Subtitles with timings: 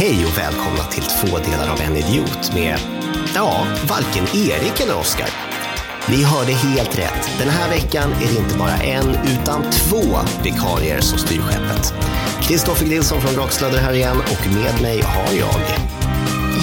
[0.00, 2.78] Hej och välkomna till två delar av en idiot med,
[3.34, 5.28] ja, varken Erik eller Oskar.
[6.08, 7.30] Ni hörde helt rätt.
[7.38, 10.02] Den här veckan är det inte bara en, utan två
[10.42, 11.94] vikarier som styr skeppet.
[12.42, 15.78] Kristoffer Nilsson från Rockslöder här igen och med mig har jag...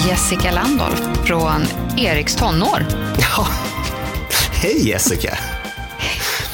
[0.08, 1.62] Jessica Landolf från
[1.96, 2.86] Eriks tonår.
[3.18, 3.46] Ja,
[4.52, 5.38] hej Jessica!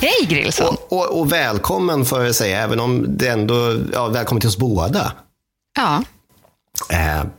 [0.01, 0.77] Hej Grillson!
[0.89, 4.59] Och, och, och välkommen får jag säga, även om det ändå, ja, välkommen till oss
[4.59, 5.13] båda.
[5.77, 6.03] Ja,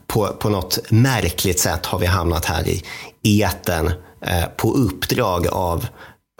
[0.06, 2.82] på, på något märkligt sätt har vi hamnat här i
[3.22, 3.86] eten
[4.26, 5.86] eh, på uppdrag av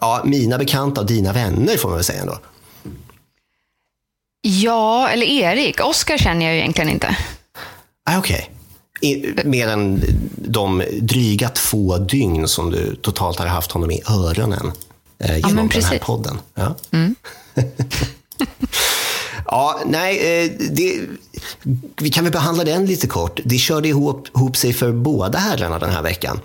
[0.01, 2.39] ja, mina bekanta och dina vänner får man väl säga ändå.
[4.43, 5.81] ja eller Erik.
[5.85, 7.17] Oskar känner jag ju egentligen inte.
[8.11, 8.51] Ah, Okej.
[9.01, 10.03] I- Mer än
[10.37, 14.73] de dryga två dygn som du totalt har haft honom i öronen
[15.19, 16.39] eh, genom den här podden.
[16.55, 16.75] Ja.
[19.47, 21.01] ja, nej, eh, det,
[21.97, 23.41] vi kan väl behandla den lite kort.
[23.45, 26.41] Det körde ihop, ihop sig för båda herrarna den här veckan.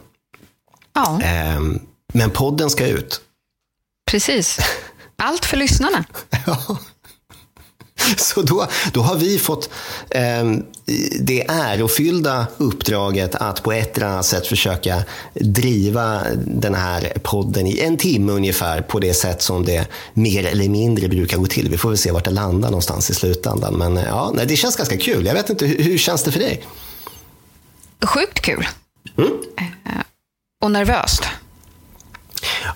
[0.93, 1.79] Ja, Ehm,
[2.13, 3.21] Men podden ska ut.
[4.11, 4.57] precis.
[5.15, 6.05] Allt för lyssnarna.
[6.45, 6.77] Ja.
[8.17, 9.69] Så då, då har vi fått
[10.09, 10.63] ehm,
[11.19, 17.79] det ärofyllda uppdraget att på ett eller annat sätt försöka driva den här podden i
[17.79, 21.69] en timme ungefär på det sätt som det mer eller mindre brukar gå till.
[21.69, 23.73] Vi får väl se vart det landar någonstans i slutändan.
[23.73, 25.25] Men eh, ja, nej, det känns ganska kul.
[25.25, 26.63] Jag vet inte, hur, hur känns det för dig?
[28.05, 28.67] Sjukt kul.
[29.17, 29.63] Eh,
[30.63, 31.23] Och nervöst.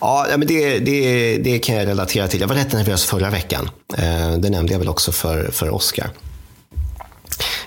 [0.02, 2.42] Ja, men det, det, det kan jag relatera till.
[2.42, 3.70] Jag var rätt nervös förra veckan.
[3.98, 6.10] Eh, Det nämnde jag väl också för, för Oscar.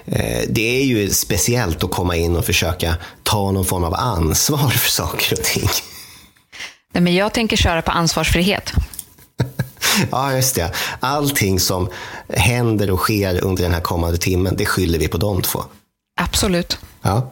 [0.07, 4.69] Eh, Det är ju speciellt att komma in och försöka ta någon form av ansvar
[4.71, 5.69] för saker och ting.
[6.93, 8.73] Nej, men jag tänker köra på ansvarsfrihet.
[10.11, 10.73] Ja, just det.
[11.01, 11.89] Allting som
[12.29, 15.65] händer och sker under den här kommande timmen, det skyller vi på de två.
[16.21, 16.79] Absolut.
[17.03, 17.31] Ja.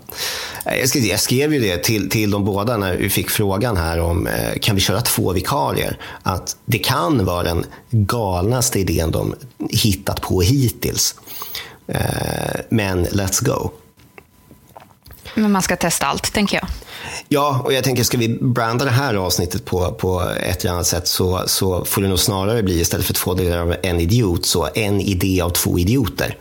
[0.68, 4.00] Jag skrev, jag skrev ju det till, till de båda när vi fick frågan här
[4.00, 5.98] om eh, kan vi köra två vikarier?
[6.22, 9.34] Att det kan vara den galnaste idén de
[9.70, 11.14] hittat på hittills.
[11.88, 13.70] Eh, men let's go.
[15.34, 16.66] Men man ska testa allt, tänker jag.
[17.28, 20.86] Ja, och jag tänker ska vi branda det här avsnittet på, på ett eller annat
[20.86, 24.46] sätt så, så får det nog snarare bli istället för två delar av en idiot,
[24.46, 26.36] så en idé av två idioter.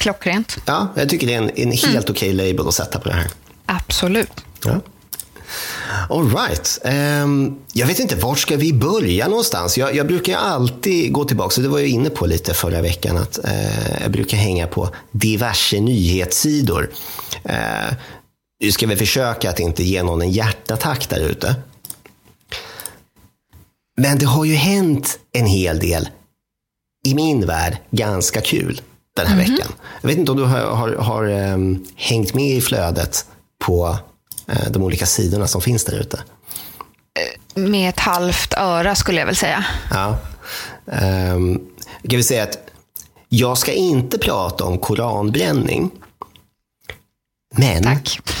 [0.00, 0.56] Klockrent.
[0.66, 3.26] Ja, jag tycker det är en, en helt okej label att sätta på det här.
[3.66, 4.32] Absolut.
[4.64, 4.80] Ja.
[6.10, 6.78] All right.
[6.84, 9.78] Ehm, jag vet inte, vart ska vi börja någonstans?
[9.78, 13.16] Jag, jag brukar alltid gå tillbaka, så det var jag inne på lite förra veckan,
[13.16, 16.90] att eh, jag brukar hänga på diverse nyhetssidor.
[17.44, 17.94] Eh,
[18.60, 21.54] nu ska vi försöka att inte ge någon en hjärtattack där ute.
[23.96, 26.08] Men det har ju hänt en hel del,
[27.06, 28.80] i min värld, ganska kul
[29.16, 29.72] den här veckan.
[30.00, 33.24] Jag vet inte om du har, har, har ehm, hängt med i flödet
[33.64, 33.98] på
[34.48, 36.20] eh, de olika sidorna som finns där ute.
[37.54, 39.64] Med ett halvt öra skulle jag väl säga.
[39.90, 40.16] Ja.
[41.34, 41.60] Um,
[42.08, 42.58] kan vi säga att
[43.28, 45.90] jag ska inte prata om koranbränning.
[47.56, 48.20] Men Tack.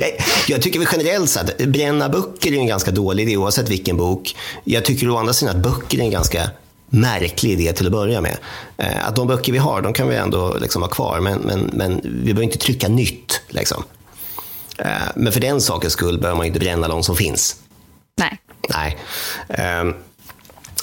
[0.00, 0.10] jag-
[0.48, 3.96] jag tycker väl generellt så att bränna böcker är en ganska dålig idé oavsett vilken
[3.96, 4.36] bok.
[4.64, 6.50] Jag tycker å andra sidan att böcker är en ganska
[6.92, 8.36] märklig idé till att börja med.
[8.76, 11.70] Eh, Att de böcker vi har, de kan vi ändå liksom ha kvar, men, men,
[11.72, 13.40] men vi behöver inte trycka nytt.
[13.48, 13.84] Liksom.
[14.78, 14.86] Eh,
[15.16, 17.56] Men för den sakens skull behöver man inte bränna de som finns.
[18.18, 18.38] Nej.
[18.68, 18.98] Nej.
[19.48, 19.94] Ehm,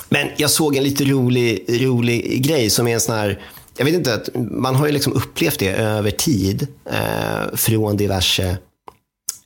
[0.09, 3.41] Men jag såg en lite rolig, rolig grej som är en sån här,
[3.77, 8.57] jag vet inte, att man har ju liksom upplevt det över tid eh, från diverse,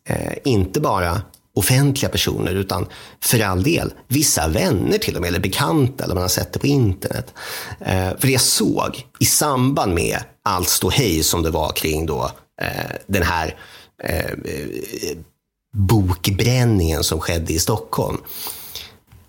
[0.10, 1.22] eh, inte bara
[1.56, 2.88] offentliga personer, utan
[3.22, 6.60] för all del, vissa vänner till och med, eller bekanta, eller man har sett det
[6.60, 7.34] på internet.
[7.80, 12.32] Eh, för det jag såg i samband med allt ståhej som det var kring då,
[12.62, 13.56] eh, den här
[14.04, 15.18] eh, eh,
[15.78, 18.18] bokbränningen som skedde i Stockholm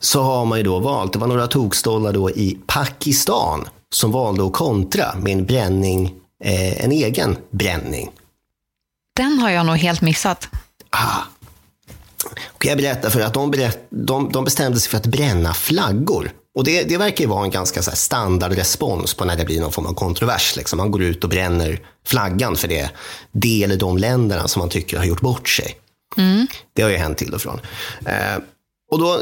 [0.00, 4.46] så har man ju då valt, det var några tokstollar då i Pakistan som valde
[4.46, 6.14] att kontra med en bränning,
[6.44, 8.10] eh, en egen bränning.
[9.16, 10.48] Den har jag nog helt missat.
[10.90, 11.22] Ah.
[12.46, 16.32] Och jag berättar för att de, berätt, de, de bestämde sig för att bränna flaggor.
[16.54, 19.72] Och det, det verkar ju vara en ganska så standardrespons på när det blir någon
[19.72, 20.56] form av kontrovers.
[20.56, 20.76] Liksom.
[20.76, 22.90] Man går ut och bränner flaggan för det,
[23.32, 25.76] det eller de länderna som man tycker har gjort bort sig.
[26.72, 27.60] Det har ju hänt till och från.
[28.06, 28.38] Eh,
[28.90, 29.20] och då,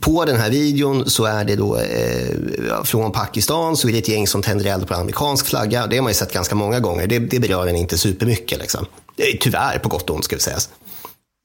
[0.00, 4.08] på den här videon så är det då eh, från Pakistan så är det ett
[4.08, 5.86] gäng som tänder eld på amerikansk flagga.
[5.86, 7.06] Det har man ju sett ganska många gånger.
[7.06, 8.58] Det, det berör en inte supermycket.
[8.58, 8.86] Liksom.
[9.16, 10.58] Eh, Tyvärr, på gott och ont ska vi säga.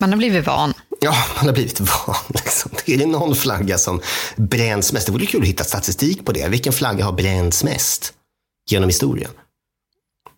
[0.02, 0.74] Man har blivit van.
[1.04, 2.16] Ja, man har blivit van.
[2.30, 2.72] Liksom.
[2.86, 4.02] Det är det någon flagga som
[4.36, 5.06] bränns mest.
[5.06, 6.48] Det vore kul att hitta statistik på det.
[6.48, 8.14] Vilken flagga har bränts mest
[8.70, 9.32] genom historien?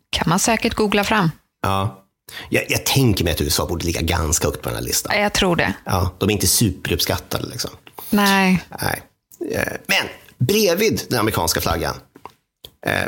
[0.09, 1.31] Kan man säkert googla fram.
[1.61, 2.03] Ja.
[2.49, 5.21] Jag, jag tänker mig att USA borde ligga ganska högt på den här listan.
[5.21, 5.73] Jag tror det.
[5.85, 7.47] Ja, de är inte superuppskattade.
[7.47, 7.71] Liksom.
[8.09, 8.63] Nej.
[8.81, 9.01] Nej.
[9.51, 10.07] Eh, Men
[10.37, 11.95] bredvid den amerikanska flaggan
[12.85, 13.07] eh,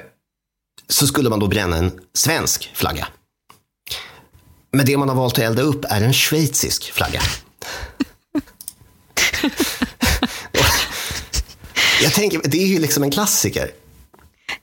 [0.87, 3.07] så skulle man då bränna en svensk flagga.
[4.71, 7.21] Men det man har valt att elda upp är en schweizisk flagga.
[12.01, 13.71] Jag tänker, det är ju liksom en klassiker.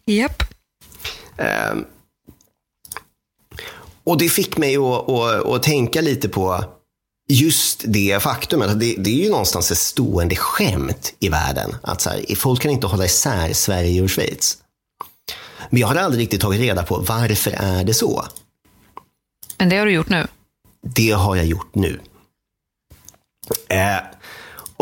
[0.06, 0.43] Japp.
[4.05, 6.64] Och det fick mig att, att, att tänka lite på
[7.29, 8.81] just det faktumet.
[8.81, 11.76] Det, det är ju någonstans ett stående skämt i världen.
[11.82, 14.58] Att så här, folk kan inte hålla isär Sverige och Schweiz.
[15.70, 18.25] Men jag har aldrig riktigt tagit reda på varför är det så.
[19.58, 20.26] Men det har du gjort nu.
[20.82, 22.00] Det har jag gjort nu.
[23.69, 23.96] Eh,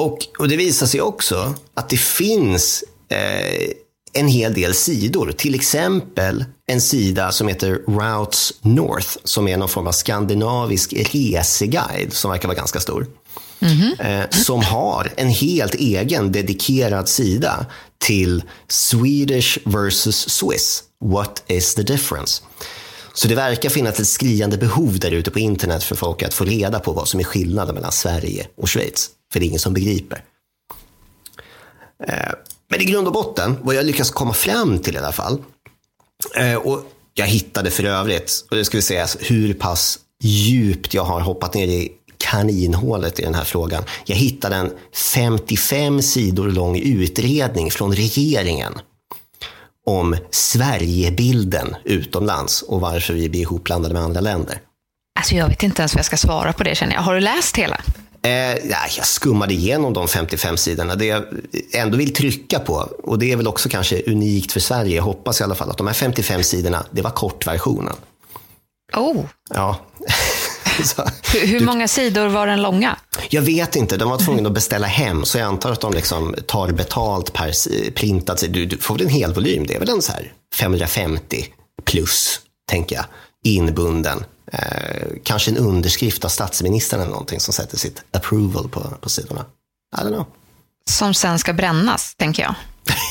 [0.00, 3.70] och, och det visar sig också att det finns eh,
[4.12, 5.32] en hel del sidor.
[5.32, 12.12] Till exempel en sida som heter Routes North som är någon form av skandinavisk reseguide
[12.12, 13.06] som verkar vara ganska stor.
[13.98, 17.66] Eh, som har en helt egen dedikerad sida
[17.98, 20.82] till Swedish versus Swiss.
[21.04, 22.42] What is the difference?
[23.14, 26.44] Så det verkar finnas ett skriande behov där ute på internet för folk att få
[26.44, 29.10] reda på vad som är skillnaden mellan Sverige och Schweiz.
[29.32, 30.24] För det är ingen som begriper.
[32.08, 32.32] Eh,
[32.68, 35.42] men i grund och botten, vad jag lyckas komma fram till i alla fall.
[36.36, 36.82] Eh, och
[37.14, 41.54] jag hittade för övrigt, och det ska vi säga hur pass djupt jag har hoppat
[41.54, 43.84] ner i kaninhålet i den här frågan.
[44.04, 44.72] Jag hittade en
[45.14, 48.78] 55 sidor lång utredning från regeringen
[49.86, 54.60] om Sverigebilden utomlands och varför vi blir ihopblandade med andra länder.
[55.18, 57.02] Alltså jag vet inte ens vad jag ska svara på det känner jag.
[57.02, 57.80] Har du läst hela?
[58.22, 58.30] Eh,
[58.70, 60.94] ja, jag skummade igenom de 55 sidorna.
[60.94, 61.24] Det jag
[61.72, 65.40] ändå vill trycka på, och det är väl också kanske unikt för Sverige, jag hoppas
[65.40, 67.96] i alla fall att de här 55 sidorna, det var kortversionen.
[68.96, 69.24] Oh,
[69.54, 69.76] Ja.
[70.84, 71.02] Så,
[71.32, 72.96] hur, hur många sidor var den långa?
[73.30, 76.34] jag vet inte, de var tvungna att beställa hem, så jag antar att de liksom
[76.46, 78.52] tar betalt per printad sida.
[78.52, 81.46] Du, du får väl en hel volym, det är väl en så här 550
[81.84, 83.04] plus, tänker jag,
[83.44, 84.24] inbunden.
[84.52, 89.44] Eh, kanske en underskrift av statsministern eller någonting som sätter sitt approval på, på sidorna.
[89.98, 90.26] I don't know.
[90.90, 92.54] Som sen ska brännas, tänker jag.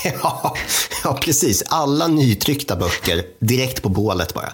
[0.24, 0.58] Ja,
[1.04, 1.64] ja, precis.
[1.68, 4.54] Alla nytryckta böcker direkt på bålet bara.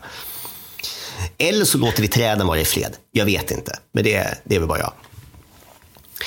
[1.37, 2.97] Eller så låter vi träden vara i fred.
[3.11, 4.93] Jag vet inte, men det, det är väl bara jag.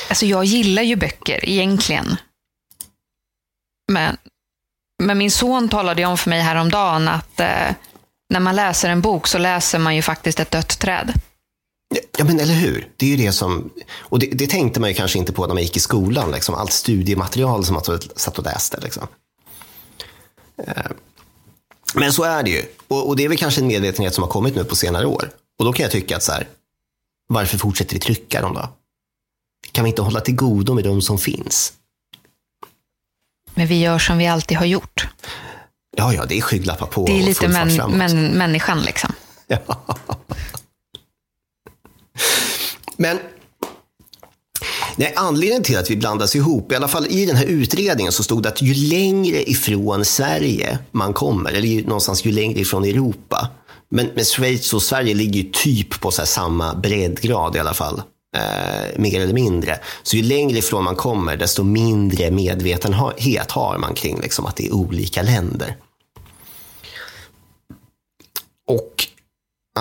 [0.09, 2.17] Alltså jag gillar ju böcker egentligen.
[3.93, 4.17] Men,
[5.03, 7.71] men min son talade ju om för mig häromdagen att eh,
[8.29, 11.13] när man läser en bok så läser man ju faktiskt ett dött träd.
[12.19, 12.89] Ja, men eller hur?
[12.97, 13.71] Det är ju det som...
[13.91, 16.31] Och det, det tänkte man ju kanske inte på när man gick i skolan.
[16.31, 16.55] Liksom.
[16.55, 17.85] Allt studiematerial som man
[18.17, 18.81] satt och läste.
[18.81, 19.09] Liksom.
[20.67, 20.87] Eh,
[21.95, 22.65] Men så är det ju.
[22.89, 25.31] Och, och det är väl kanske en medvetenhet som har kommit nu på senare år.
[25.59, 26.49] Och då kan jag tycka att så här,
[27.29, 28.69] varför fortsätter vi trycka dem då?
[29.73, 31.73] Kan vi inte hålla till godo med de som finns?
[33.55, 35.09] Men vi gör som vi alltid har gjort.
[35.99, 39.13] Ja, ja, det är skygglappar på Det är lite män, män, människan liksom.
[39.47, 39.59] Ja.
[42.97, 43.19] Men
[44.97, 48.23] nej, anledningen till att vi blandas ihop, i alla fall i den här utredningen så
[48.23, 52.85] stod det att ju längre ifrån Sverige man kommer, eller ju, någonstans ju längre ifrån
[52.85, 53.49] Europa,
[53.91, 58.03] men, men Schweiz och Sverige ligger ju typ på samma breddgrad i alla fall.
[58.37, 59.81] Eh, mer eller mindre.
[60.03, 64.67] Så ju längre ifrån man kommer, desto mindre medvetenhet har man kring liksom, att det
[64.67, 65.77] är olika länder.
[68.69, 69.07] Och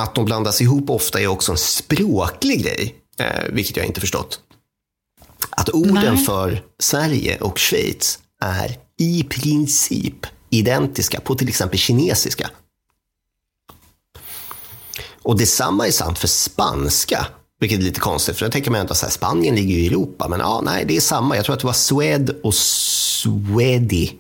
[0.04, 4.40] att de blandas ihop ofta är också en språklig grej, eh, vilket jag inte förstått.
[5.50, 6.26] Att orden Nej.
[6.26, 12.50] för Sverige och Schweiz är i princip identiska på till exempel kinesiska.
[15.22, 17.28] Och detsamma är sant för spanska,
[17.60, 20.40] vilket är lite konstigt, för då tänker man ändå att Spanien ligger i Europa, men
[20.40, 21.36] ja, nej, det är samma.
[21.36, 24.14] Jag tror att det var Swed och Swedi.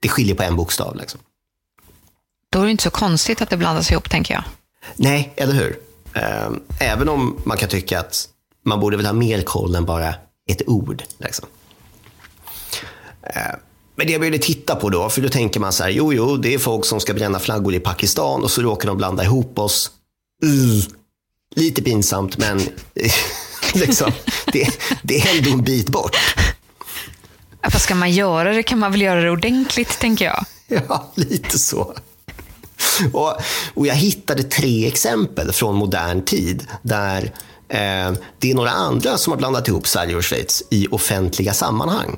[0.00, 0.96] Det skiljer på en bokstav.
[0.96, 1.20] Liksom.
[2.54, 4.44] Då är det inte så konstigt att det blandas ihop, tänker jag.
[4.96, 5.78] Nej, eller hur?
[6.14, 8.28] Eh, Även om man kan tycka att
[8.64, 10.14] man borde väl ha mer koll än bara
[10.50, 11.02] ett ord.
[11.18, 11.48] Liksom.
[13.22, 13.42] Eh,
[13.96, 16.36] Men det jag började titta på då, för då tänker man så här, jo, jo,
[16.36, 19.58] det är folk som ska bränna flaggor i Pakistan och så råkar de blanda ihop
[19.58, 19.90] oss.
[20.44, 20.84] Uh,
[21.54, 22.60] lite pinsamt, men
[23.74, 24.12] liksom,
[24.52, 24.68] det,
[25.02, 26.16] det är ändå en bit bort.
[27.62, 30.44] Vad ska man göra det kan man väl göra det ordentligt, tänker jag.
[30.68, 31.94] Ja, lite så.
[33.12, 33.32] Och,
[33.74, 37.22] och jag hittade tre exempel från modern tid där
[37.68, 42.16] eh, det är några andra som har blandat ihop Sverige och Schweiz i offentliga sammanhang.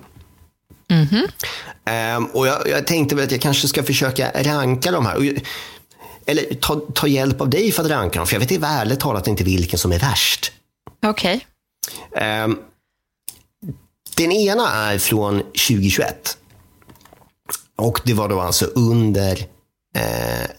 [1.85, 5.17] Ehm, och jag, jag tänkte väl att jag kanske ska försöka ranka de här.
[5.17, 5.25] Och,
[6.27, 9.29] eller ta, ta hjälp av dig för att ranka dem, för jag vet ärligt talat
[9.29, 10.53] inte vilken som är värst.
[11.07, 11.47] Okej.
[12.17, 12.59] Ehm,
[14.17, 16.39] den ena är från 2021.
[17.77, 19.47] Och det var då alltså under,
[19.97, 20.51] eh,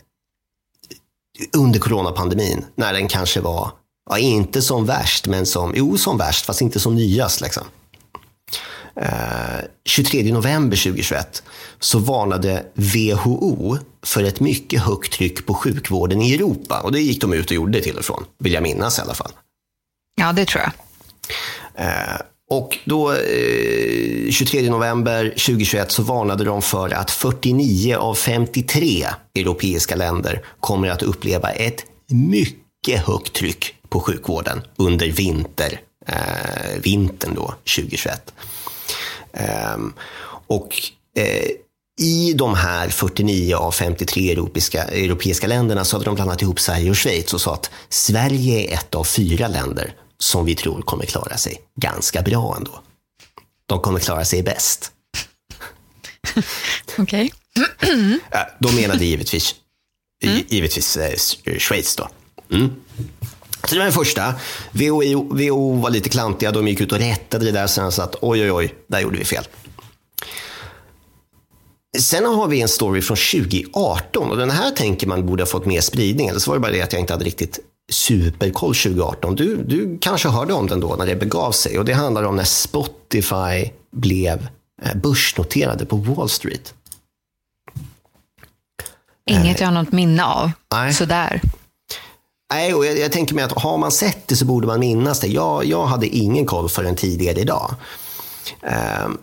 [1.57, 3.71] under coronapandemin, när den kanske var,
[4.09, 7.41] ja, inte som värst, men som, jo som värst, fast inte som nyast.
[7.41, 7.63] Liksom.
[8.95, 11.43] Eh, 23 november 2021
[11.79, 16.81] så varnade WHO för ett mycket högt tryck på sjukvården i Europa.
[16.83, 19.13] Och det gick de ut och gjorde till och från, vill jag minnas i alla
[19.13, 19.31] fall.
[20.15, 20.71] Ja, det tror jag.
[21.85, 22.17] Eh,
[22.49, 29.95] och då, eh, 23 november 2021 så varnade de för att 49 av 53 europeiska
[29.95, 37.53] länder kommer att uppleva ett mycket högt tryck på sjukvården under vinter, eh, vintern då,
[37.75, 38.33] 2021.
[39.33, 39.77] Eh,
[40.47, 40.75] och
[41.17, 41.49] eh,
[42.01, 46.89] i de här 49 av 53 europeiska, europeiska länderna så hade de blandat ihop Sverige
[46.89, 51.05] och Schweiz och sa att Sverige är ett av fyra länder som vi tror kommer
[51.05, 52.79] klara sig ganska bra ändå.
[53.65, 54.91] De kommer klara sig bäst.
[56.97, 57.33] Okej.
[58.31, 59.55] Äh, De menade givetvis,
[60.47, 62.09] givetvis eh, Schweiz då.
[62.51, 62.71] Mm.
[63.63, 64.33] Så det var den första.
[64.71, 66.51] WHO, WHO var lite klantiga.
[66.51, 69.17] De gick ut och rättade det där sen så att oj, oj, oj, där gjorde
[69.17, 69.47] vi fel.
[71.99, 75.65] Sen har vi en story från 2018 och den här tänker man borde ha fått
[75.65, 76.27] mer spridning.
[76.27, 77.59] Eller så var det bara det att jag inte hade riktigt
[77.91, 79.35] superkoll 2018.
[79.35, 82.35] Du, du kanske hörde om den då när det begav sig och det handlar om
[82.35, 84.47] när Spotify blev
[84.83, 86.73] eh, börsnoterade på Wall Street.
[89.29, 90.51] Inget jag har något minne av.
[90.71, 90.93] Nej.
[90.93, 91.41] Sådär.
[92.53, 95.19] Nej, och jag, jag tänker mig att har man sett det så borde man minnas
[95.19, 95.27] det.
[95.27, 97.75] Jag, jag hade ingen koll förrän tidigare idag.
[98.61, 99.17] Ehm,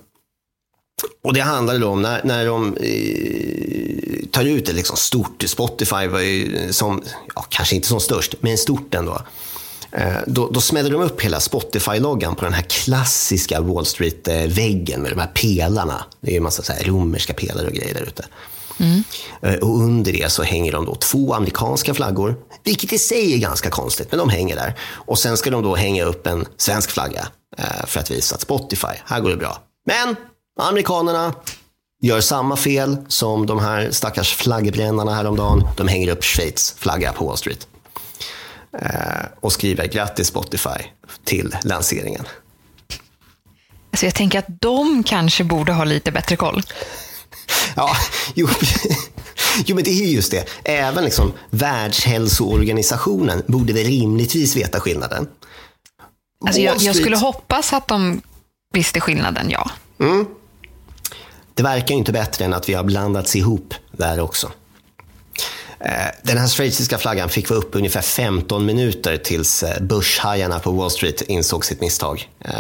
[1.25, 5.45] och det handlade då om när, när de eh, tar ut det liksom stort.
[5.47, 7.03] Spotify var ju som,
[7.35, 9.23] ja, kanske inte som störst, men stort ändå.
[9.93, 15.13] Eh, då, då smällde de upp hela Spotify-loggan på den här klassiska Wall Street-väggen med
[15.13, 16.05] de här pelarna.
[16.21, 18.25] Det är ju en massa så här romerska pelare och grejer där ute.
[19.43, 23.39] Eh, Och under det så hänger de då två amerikanska flaggor, vilket i sig är
[23.39, 24.79] ganska konstigt, men de hänger där.
[24.83, 28.41] Och sen ska de då hänga upp en svensk flagga eh, för att visa att
[28.41, 29.59] Spotify, här går det bra.
[29.87, 30.17] Men
[30.61, 31.35] amerikanerna
[32.03, 35.69] gör samma fel som de här stackars flaggbrännarna häromdagen.
[35.77, 37.67] De hänger upp Schweiz flagga på Wall Street.
[38.79, 40.85] Eh, Och skriver grattis Spotify
[41.25, 42.25] till lanseringen.
[43.91, 46.63] Alltså jag tänker att de kanske borde ha lite bättre koll.
[47.77, 47.97] Ja,
[48.35, 48.49] jo,
[49.67, 50.49] jo, men det är just det.
[50.65, 55.29] Även liksom Världshälsoorganisationen borde väl rimligtvis veta skillnaden.
[56.47, 58.23] Alltså jag, jag skulle hoppas att de
[58.73, 59.71] visste skillnaden, ja.
[61.55, 64.51] Det verkar ju inte bättre än att vi har blandats ihop där också.
[65.81, 70.71] Eh, den här schweiziska flaggan fick vara uppe ungefär 15 minuter tills eh, börshajarna på
[70.71, 72.29] Wall Street insåg sitt misstag.
[72.41, 72.53] Eh,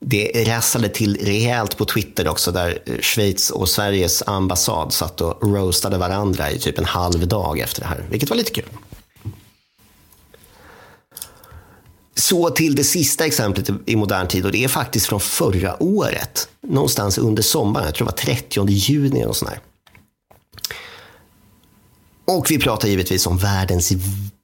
[0.00, 5.98] det rasslade till rejält på Twitter också där Schweiz och Sveriges ambassad satt och roastade
[5.98, 8.68] varandra i typ en halv dag efter det här, vilket var lite kul.
[12.20, 16.48] Så till det sista exemplet i- modern tid och det är faktiskt från förra året.
[16.62, 19.60] Någonstans under sommaren, jag tror det var 30 juni eller sånt där.
[22.24, 23.92] Och vi pratar givetvis om världens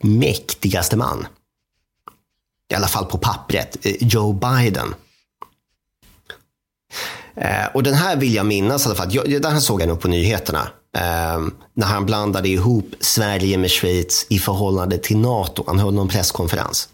[0.02, 1.26] mäktigaste man.
[2.72, 4.94] I alla fall på pappret, eh, Joe Biden.
[7.36, 9.10] Eh, och den här vill jag minnas i alla fall.
[9.40, 10.68] Den här såg jag nog på nyheterna.
[10.96, 11.40] Eh,
[11.74, 15.64] när han blandade ihop Sverige med Schweiz i förhållande till NATO.
[15.66, 16.88] Han höll någon presskonferens.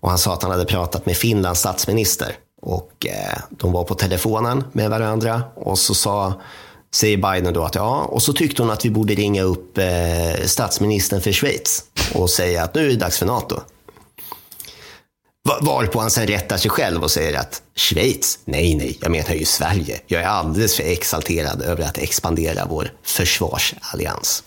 [0.00, 2.36] Och han sa att han hade pratat med Finlands statsminister.
[2.62, 5.42] Och eh, de var på telefonen med varandra.
[5.54, 6.40] Och så sa,
[6.94, 10.46] säger Biden då att ja, och så tyckte hon att vi borde ringa upp eh,
[10.46, 11.84] statsministern för Schweiz.
[12.14, 13.60] Och säga att nu är det dags för NATO.
[15.60, 18.38] Varpå han sen rättar sig själv och säger att Schweiz?
[18.44, 20.00] Nej, nej, jag menar ju Sverige.
[20.06, 24.44] Jag är alldeles för exalterad över att expandera vår försvarsallians.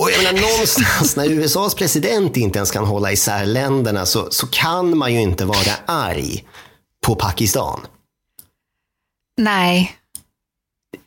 [0.00, 4.46] Och jag menar, någonstans när USAs president inte ens kan hålla isär länderna så, så
[4.46, 6.44] kan man ju inte vara arg
[7.06, 7.86] på Pakistan.
[9.36, 9.96] Nej.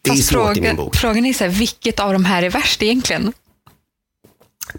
[0.02, 0.96] Det är Fast svårt i min frågan, bok.
[0.96, 3.34] frågan är så här, vilket av de här är värst egentligen?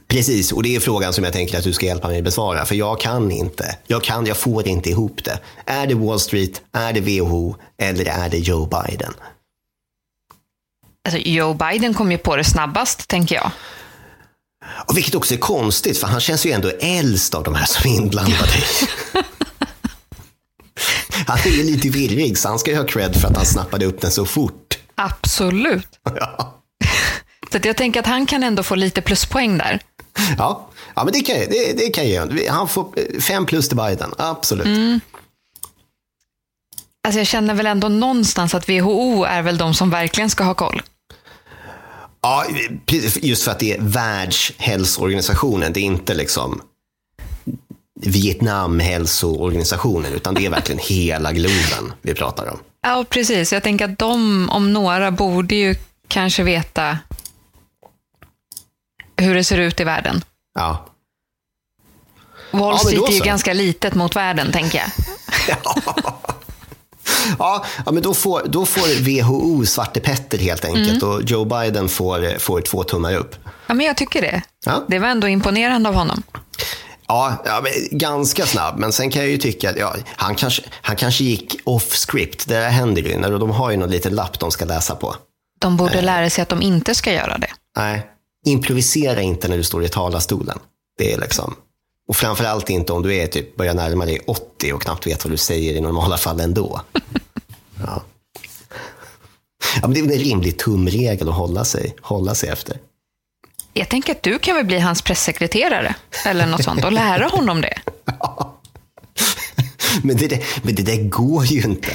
[0.09, 2.65] Precis, och det är frågan som jag tänker att du ska hjälpa mig besvara.
[2.65, 3.77] För jag kan inte.
[3.87, 5.41] Jag kan, jag får inte ihop det.
[5.65, 9.13] Är det Wall Street, är det WHO eller är det Joe Biden?
[11.05, 13.51] Alltså, Joe Biden kom ju på det snabbast, tänker jag.
[14.65, 17.91] Och vilket också är konstigt, för han känns ju ändå äldst av de här som
[17.91, 18.53] är inblandade.
[21.27, 24.01] Han är lite virrig, så han ska ju ha cred för att han snappade upp
[24.01, 24.79] den så fort.
[24.95, 25.89] Absolut.
[26.15, 26.63] Ja,
[27.53, 29.81] Så jag tänker att han kan ändå få lite pluspoäng där.
[30.39, 30.69] ja.
[30.95, 32.49] ja men det kan, det, det kan jag ge.
[32.49, 35.03] Han får eh, fem plus till Biden, absolut.
[37.05, 40.55] Alltså jag känner väl ändå någonstans att WHO är väl de som verkligen ska ha
[40.55, 40.83] koll.
[42.23, 42.47] Ja,
[43.23, 45.73] just för att det är Världshälsoorganisationen.
[45.73, 46.63] Det är inte liksom
[48.01, 52.59] Vietnamhälsoorganisationen, utan det är verkligen hela globen vi pratar om.
[52.83, 53.53] Ja, precis.
[53.53, 55.75] Jag tänker att de, om några, borde ju
[56.09, 56.99] kanske veta
[59.17, 60.25] hur det ser ut i världen.
[60.55, 60.87] Ja.
[62.51, 64.91] Wall Street då är ju ganska litet mot världen, tänker jag.
[65.65, 65.77] Ja,
[67.39, 71.09] ja men då får, då får WHO Svarte Petter helt enkelt Mm.
[71.15, 73.35] och Joe Biden får, får två tummar upp.
[73.67, 74.43] Ja, men jag tycker det.
[74.67, 74.85] Ja.
[74.89, 76.23] Det var ändå imponerande av honom.
[77.07, 80.97] Ja, ja ganska snabb, men sen kan jag ju tycka att ja, han, kanske, han
[80.97, 82.49] kanske gick off script.
[82.49, 85.17] Det där händer ju när de har ju någon liten lapp de ska läsa på.
[85.61, 87.51] De borde lära sig att de inte ska göra det.
[87.77, 88.07] Nej,
[88.47, 90.59] improvisera inte när du står i talarstolen.
[90.99, 91.55] Det är liksom,
[92.11, 95.33] och framförallt inte om du är typ börjar närma dig 80 och knappt vet vad
[95.33, 96.81] du säger i normala fall ändå.
[97.87, 98.03] Ja.
[99.83, 102.79] Ja, men det är en rimlig tumregel att hålla sig, hålla sig efter.
[103.73, 105.95] Jag tänker att du kan väl bli hans pressekreterare
[106.27, 107.79] eller något sånt och lära honom det.
[110.03, 111.91] Men det, där- men det där går ju inte.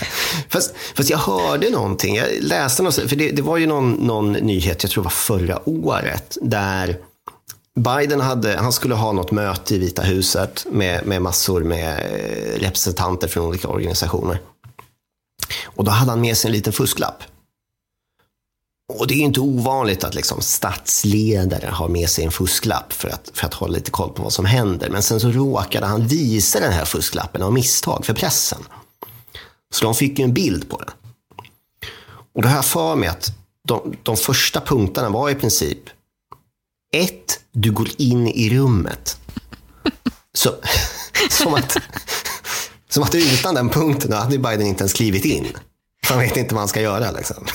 [0.49, 4.31] Fast, fast jag hörde någonting, jag läste något, för det, det var ju någon, någon
[4.33, 6.97] nyhet, jag tror det var förra året, där
[7.79, 12.59] Biden hade, han skulle ha något möte i Vita huset med, med massor med eh,
[12.59, 14.41] representanter från olika organisationer.
[15.65, 17.23] Och då hade han med sig en liten fusklapp.
[18.93, 23.31] Och det är inte ovanligt att liksom statsledare har med sig en fusklapp för att,
[23.33, 24.89] för att hålla lite koll på vad som händer.
[24.89, 28.63] Men sen så råkade han visa den här fusklappen av misstag för pressen.
[29.73, 30.91] Så de fick ju en bild på den.
[32.33, 33.31] Och då har jag för mig att
[33.67, 35.79] de, de första punkterna var i princip
[36.95, 37.24] ett,
[37.55, 39.17] du går in i rummet.
[40.33, 40.55] Så,
[41.29, 41.77] som, att,
[42.89, 45.47] som att utan den punkten hade Biden inte ens klivit in.
[46.09, 47.11] Han vet inte vad han ska göra.
[47.11, 47.45] Liksom.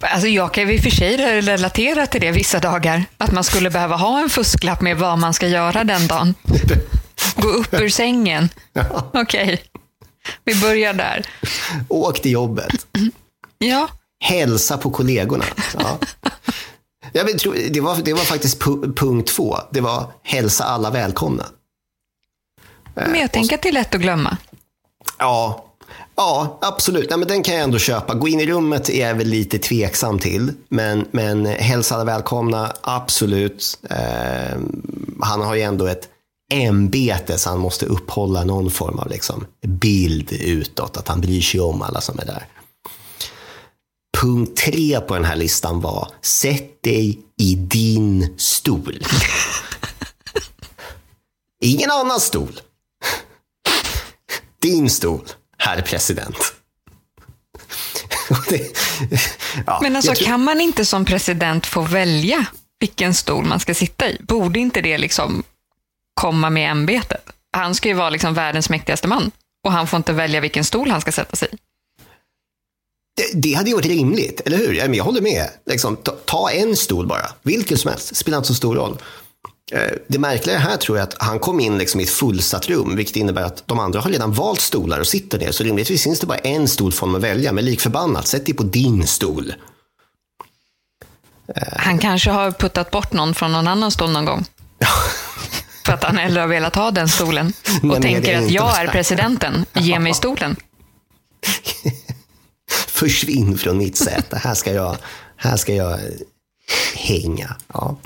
[0.00, 3.04] Alltså jag kan i och för sig relatera till det vissa dagar.
[3.18, 6.34] Att man skulle behöva ha en fusklapp med vad man ska göra den dagen.
[7.36, 8.48] Gå upp ur sängen.
[8.72, 9.10] Ja.
[9.14, 9.62] Okej,
[10.44, 11.26] vi börjar där.
[11.88, 12.86] Åk till jobbet.
[13.58, 13.88] Ja,
[14.20, 15.44] Hälsa på kollegorna.
[15.78, 15.98] Ja.
[17.16, 17.26] Jag
[17.70, 19.56] det, var, det var faktiskt pu- punkt två.
[19.70, 21.46] Det var hälsa alla välkomna.
[22.94, 24.36] men jag tänker att det är lätt att glömma.
[25.18, 25.64] Ja,
[26.16, 27.10] ja absolut.
[27.10, 28.14] Nej, men den kan jag ändå köpa.
[28.14, 30.52] Gå in i rummet är jag väl lite tveksam till.
[30.68, 33.78] Men, men hälsa alla välkomna, absolut.
[33.90, 34.58] Eh,
[35.20, 36.08] han har ju ändå ett
[36.52, 40.96] ämbete så han måste upphålla någon form av liksom, bild utåt.
[40.96, 42.46] Att han bryr sig om alla som är där.
[44.14, 48.98] Punkt tre på den här listan var sätt dig i din stol.
[51.64, 52.60] Ingen annan stol.
[54.62, 56.36] Din stol, herr president.
[58.48, 58.76] Det-
[59.66, 62.46] ja, Men alltså tror- kan man inte som president få välja
[62.80, 64.16] vilken stol man ska sitta i?
[64.20, 65.42] Borde inte det liksom
[66.20, 67.30] komma med ämbetet?
[67.56, 69.30] Han ska ju vara liksom världens mäktigaste man
[69.66, 71.56] och han får inte välja vilken stol han ska sätta sig i.
[73.16, 74.72] det, det hade ju varit rimligt, eller hur?
[74.74, 75.48] Ja, men Jag håller med.
[75.66, 78.16] Liksom, ta, ta en stol bara, vilken som helst.
[78.16, 78.98] Spelar inte så stor roll.
[79.72, 82.96] Eh, Det märkliga här tror jag att han kom in liksom i ett fullsatt rum,
[82.96, 85.52] vilket innebär att de andra har redan valt stolar och sitter ner.
[85.52, 88.46] Så rimligtvis finns det bara en stol för honom att välja, men lik förbannat, sätt
[88.46, 89.54] dig på din stol.
[91.76, 94.44] Han kanske har puttat bort någon från någon annan stol någon gång.
[95.86, 97.52] För att han hellre har velat ha den stolen.
[97.82, 100.56] Och är det tänker att jag är presidenten, ge mig stolen.
[102.88, 104.96] Försvinn från mitt säte, här ska jag,
[105.36, 105.98] här ska jag
[106.94, 107.56] hänga.
[107.72, 107.96] Ja,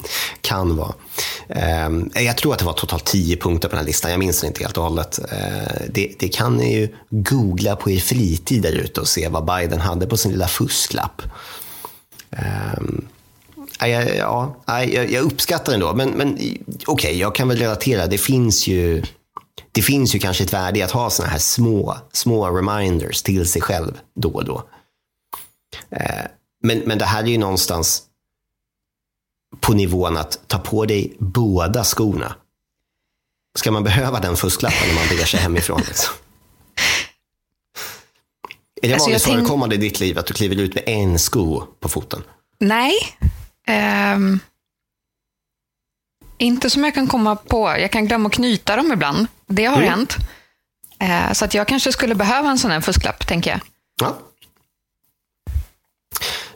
[0.41, 0.95] kan vara.
[1.49, 4.11] Ehm, jag tror att det var totalt tio punkter på den här listan.
[4.11, 5.19] Jag minns den inte helt och hållet.
[5.19, 9.45] Ehm, det, det kan ni ju googla på er fritid där ute och se vad
[9.45, 11.23] Biden hade på sin lilla fusklapp.
[12.31, 13.05] Ehm,
[13.81, 15.95] ja, ja, ja, jag, jag uppskattar den då.
[15.95, 16.39] Men, men
[16.87, 18.07] okej, jag kan väl relatera.
[18.07, 19.03] Det finns ju
[19.73, 23.49] det finns ju kanske ett värde i att ha såna här små, små reminders till
[23.49, 24.69] sig själv då och då.
[25.91, 26.25] Eh,
[26.63, 28.03] men, men det här är ju någonstans
[29.61, 32.35] på nivån att ta på dig båda skorna.
[33.59, 35.81] Ska man behöva den fusklappen när man beger sig hemifrån?
[35.89, 36.15] Liksom?
[38.83, 40.85] Är det Alltså, vanligt jag tänk- förekommande i ditt liv att du kliver ut med
[40.87, 42.23] en sko på foten?
[42.59, 42.93] Nej.
[43.67, 44.41] Ehm,
[46.39, 47.69] inte som jag kan komma på.
[47.79, 49.27] Jag kan glömma att knyta dem ibland.
[49.47, 49.89] Det har Mm.
[49.89, 50.17] hänt.
[51.01, 53.61] Eh, så att jag kanske skulle behöva en sån här fusklapp, tänker jag.
[54.01, 54.19] Ja.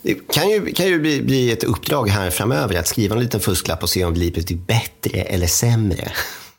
[0.02, 3.40] Det kan ju, kan ju bli, bli ett uppdrag här framöver att skriva en liten
[3.40, 6.12] fusklapp och se om livet blir bättre eller sämre.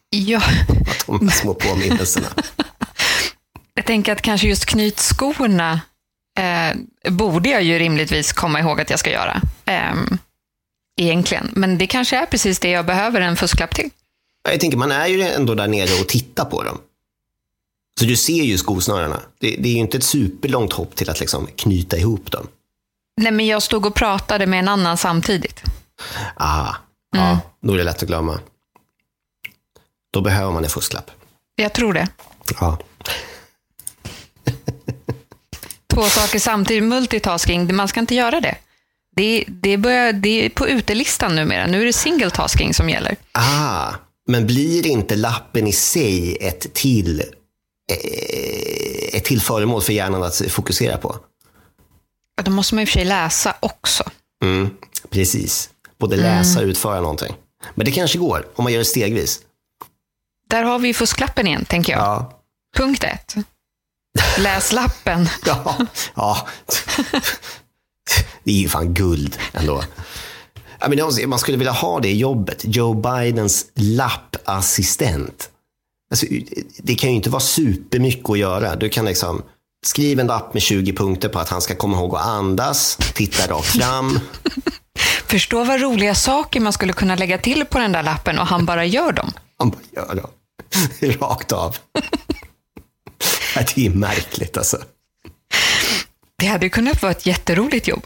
[0.10, 0.42] Ja.
[1.08, 2.28] De små påminnelserna.
[3.76, 5.82] Jag tänker att kanske just knytskorna
[6.40, 9.42] eh, borde jag ju rimligtvis komma ihåg att jag ska göra.
[9.66, 9.94] Eh,
[11.01, 11.49] egentligen.
[11.56, 13.89] Men det kanske är precis det jag behöver en fusklapp till.
[14.49, 16.82] Jag tänker, man är ju ändå där nere och tittar på dem.
[17.99, 19.19] Så du ser ju skosnörena.
[19.39, 22.47] Det, det är ju inte ett superlångt hopp till att liksom knyta ihop dem.
[23.21, 25.63] Nej, men jag stod och pratade med en annan samtidigt.
[26.36, 26.75] Ah,
[27.15, 28.39] ja, då är det lätt att glömma.
[30.12, 31.12] Då behöver man en fusklapp.
[31.56, 32.08] Jag tror det.
[32.60, 32.77] Ja.
[35.88, 36.84] Två saker samtidigt.
[36.84, 38.56] Multitasking, man ska inte göra det.
[39.15, 41.67] Det, det, börjar, det är på utelistan numera.
[41.67, 43.15] Nu är det single tasking som gäller.
[43.32, 43.93] Ah,
[44.28, 47.19] men blir inte lappen i sig ett till,
[47.91, 51.15] eh, ett till föremål för hjärnan att fokusera på?
[52.43, 54.04] Då måste man i och för sig läsa också.
[54.43, 54.69] Mm,
[55.10, 55.69] precis.
[55.99, 57.34] Både läsa och utföra någonting.
[57.76, 59.39] Men det kanske går om man gör det stegvis.
[60.49, 62.02] Där har vi fusklappen igen, tänker jag.
[62.02, 62.39] Ja.
[62.76, 63.36] Punkt ett.
[64.38, 65.30] Läs lappen.
[65.45, 65.78] Ja,
[66.15, 66.47] ja.
[68.43, 69.84] Det är ju fan guld ändå.
[70.88, 72.62] Men det- man skulle vilja ha det jobbet.
[72.67, 75.49] Joe Bidens lappassistent.
[76.12, 76.25] Alltså,
[76.77, 78.75] det kan ju inte vara supermycket att göra.
[78.75, 79.43] Du kan liksom
[79.86, 83.47] skriva en lapp med 20 punkter på att han ska komma ihåg att andas, titta
[83.53, 84.19] rakt fram.
[85.27, 88.65] Förstå vad roliga saker man skulle kunna lägga till på den där lappen och han
[88.65, 89.32] bara gör dem.
[89.58, 90.29] Han bara gör dem.
[91.19, 91.77] Rakt av.
[93.75, 94.77] Det är märkligt alltså.
[96.39, 98.06] Det hade kunnat vara ett jätteroligt jobb.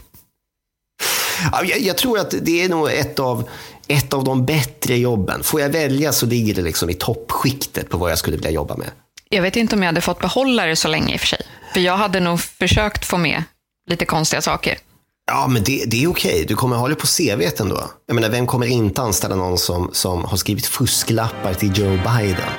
[1.52, 3.48] Ja, jag, jag tror att det är nog ett av,
[3.88, 5.42] ett av de bättre jobben.
[5.42, 8.76] Får jag välja så ligger det liksom i toppskiktet på vad jag skulle vilja jobba
[8.76, 8.88] med.
[9.28, 11.46] Jag vet inte om jag hade fått behålla det så länge i och för sig.
[11.72, 13.42] För jag hade nog försökt få med
[13.90, 14.78] lite konstiga saker.
[15.26, 16.44] Ja, men det, det är okej.
[16.48, 17.90] Du kommer ha det på CV ändå.
[18.06, 22.50] Jag menar, vem kommer inte anställa någon som, som har skrivit fusklappar till Joe Biden?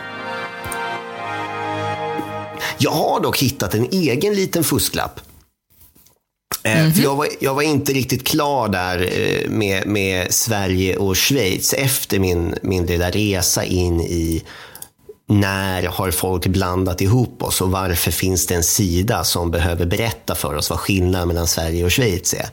[2.78, 5.20] Jag har dock hittat en egen liten fusklapp.
[6.64, 11.18] Eh, För jag, var, jag var inte riktigt klar där eh, med, med Sverige och
[11.18, 14.44] Schweiz efter min, min lilla resa in i
[15.28, 20.36] när har folk blandat ihop oss och varför finns det en sida som behöver berätta
[20.36, 22.50] för oss vad skillnaden mellan Sverige och Schweiz är.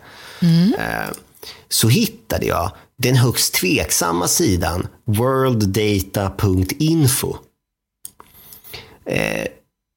[0.79, 1.09] Eh,
[1.69, 7.37] Så hittade jag den högst tveksamma sidan worlddata.info.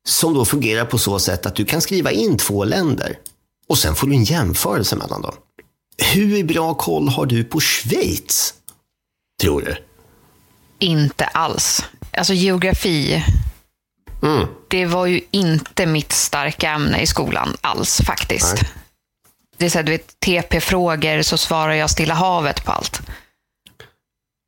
[0.08, 3.17] Som då fungerar på så sätt att du kan skriva in två länder
[3.69, 5.34] och sen får du en jämförelse mellan dem.
[6.13, 8.53] Hur bra koll har du på Schweiz?
[9.41, 9.75] Tror du?
[10.79, 11.86] Inte alls.
[12.17, 13.23] Alltså geografi,
[14.23, 14.47] Mm.
[14.67, 18.53] det var ju inte mitt starka ämne i skolan alls faktiskt.
[18.53, 18.69] Nej.
[19.58, 23.01] Det är så här, du vet, TP-frågor så svarar jag Stilla havet på allt.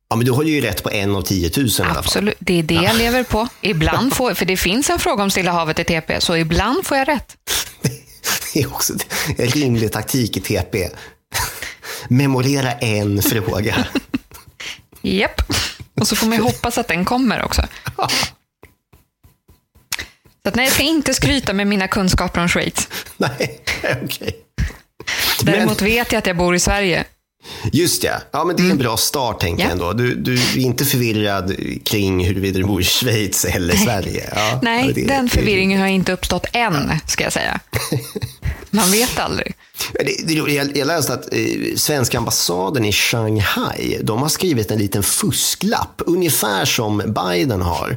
[0.08, 1.98] Ja, men du har ju rätt på en av 10 000 i alla fall.
[1.98, 3.48] Absolut, det är det jag lever på.
[3.60, 6.96] Ibland får, för det finns en fråga om Stilla havet i TP, så ibland får
[6.98, 7.36] jag rätt.
[8.52, 8.92] Det är också
[9.38, 10.88] en rimlig taktik i TP.
[12.08, 13.86] Memorera en fråga.
[15.02, 15.42] Japp.
[16.00, 17.62] Och så får man ju hoppas att den kommer också.
[20.42, 22.88] Så att nej, jag ska inte skryta med mina kunskaper om Schweiz.
[23.16, 23.60] Nej,
[24.02, 24.36] okej.
[25.42, 27.04] Däremot vet jag att jag bor i Sverige.
[27.72, 28.12] Just ja.
[28.30, 29.68] ja men det är en bra start tänker Ja.
[29.68, 29.92] jag ändå.
[29.92, 31.52] Du, du är inte förvirrad
[31.84, 34.30] kring huruvida du bor i Schweiz eller Sverige.
[34.36, 37.60] Ja, Nej, det- den förvirringen har inte uppstått än, ska jag säga.
[38.70, 39.54] Man vet aldrig.
[40.74, 41.40] Jag, läste att eh,
[41.76, 47.96] svenska ambassaden i Shanghai, de har skrivit en liten fusklapp, ungefär som Biden har.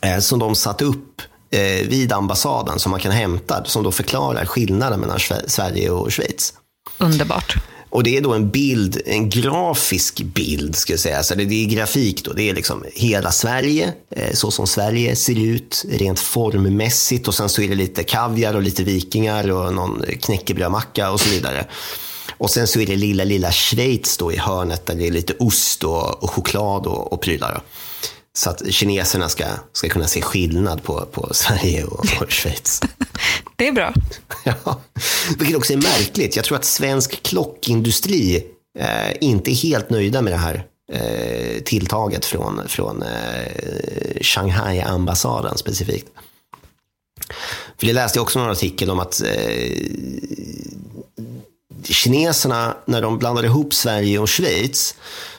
[0.00, 4.44] Eh, som de satt upp eh, vid ambassaden som man kan hämta, som då förklarar
[4.46, 6.52] skillnaden mellan Sve- Sverige och Schweiz.
[6.98, 7.56] Underbart.
[7.90, 11.22] Och det är då en bild, en grafisk bild, ska jag säga.
[11.22, 12.32] Så det, det är grafik då.
[12.32, 17.28] Det är liksom hela Sverige, eh, så som Sverige ser ut rent formmässigt.
[17.28, 21.30] Och sen så är det lite kaviar och lite vikingar och någon knäckebrödmacka och så
[21.30, 21.66] vidare.
[22.38, 25.34] Och sen så är det lilla, lilla Schweiz då i hörnet där det är lite
[25.38, 27.54] ost och, och choklad och, och prylar.
[27.54, 27.60] Då.
[28.32, 32.80] Så att kineserna ska, ska kunna se skillnad på, på Sverige och, och Schweiz.
[33.60, 33.94] Det är bra.
[34.44, 34.80] Ja,
[35.38, 36.36] vilket också är märkligt.
[36.36, 38.46] Jag tror att svensk klockindustri
[38.78, 46.06] eh, inte är helt nöjda med det här eh, tilltaget från, från eh, Shanghai-ambassaden specifikt.
[47.78, 49.82] För det läste jag också någon artikel om att eh,
[51.84, 54.94] kineserna, när de blandade ihop Sverige och Schweiz,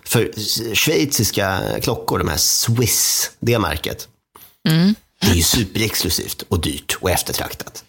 [0.06, 0.32] för
[0.76, 4.08] schweiziska klockor, de här Swiss, det märket,
[5.22, 7.84] Det är ju superexklusivt och dyrt och eftertraktat.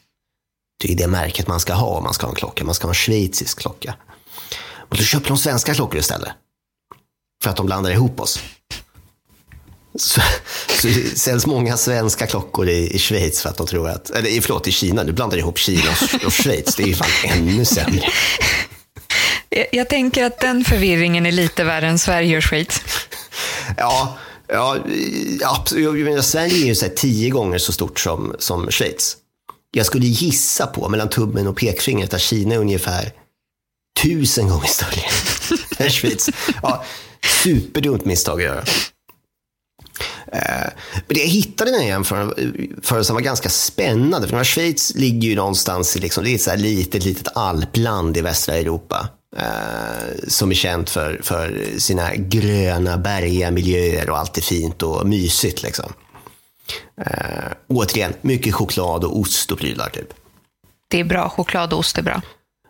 [0.83, 2.65] Det är det märket man ska ha om man ska ha en klocka.
[2.65, 3.95] Man ska ha en schweizisk klocka.
[4.91, 6.33] Och då köper de svenska klockor istället.
[7.43, 8.43] För att de blandar ihop oss.
[9.99, 10.21] Så,
[10.69, 14.41] så det säljs många svenska klockor i, i Schweiz för att de tror att, eller
[14.41, 15.05] förlåt, i Kina.
[15.05, 16.75] Du blandar ihop Kina och, och Schweiz.
[16.77, 18.09] Det är ju fan ännu sämre.
[19.49, 22.81] Jag, jag tänker att den förvirringen är lite värre än Sverige och Schweiz.
[23.77, 24.19] Ja,
[24.49, 24.79] ja
[25.45, 26.25] absolut.
[26.25, 29.17] Sverige är ju så tio gånger så stort som, som Schweiz.
[29.77, 33.13] Jag skulle gissa på, mellan tummen och pekfingret, att Kina är ungefär
[34.03, 35.03] tusen gånger större
[35.85, 36.29] än Schweiz.
[36.63, 36.85] Ja,
[37.43, 38.65] superdumt misstag att göra.
[40.33, 40.71] Eh,
[41.07, 44.29] men det jag hittade när jag här jämförelsen var ganska spännande.
[44.29, 48.21] För Schweiz ligger ju någonstans i liksom, det är ett så litet, litet alpland i
[48.21, 49.09] västra Europa.
[49.37, 55.07] Eh, som är känt för, för sina gröna, bergiga miljöer och allt är fint och
[55.07, 55.63] mysigt.
[55.63, 55.93] Liksom.
[57.07, 59.89] Eh, återigen, mycket choklad och ost och prylar.
[59.89, 60.15] Typ.
[60.89, 61.29] Det är bra.
[61.29, 62.23] Choklad och ost är bra.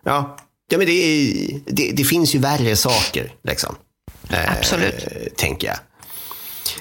[0.05, 0.37] Ja,
[0.71, 3.35] ja men det, är, det, det finns ju värre saker.
[3.43, 3.75] Liksom.
[4.31, 5.07] Absolut.
[5.07, 5.77] Eh, tänker jag.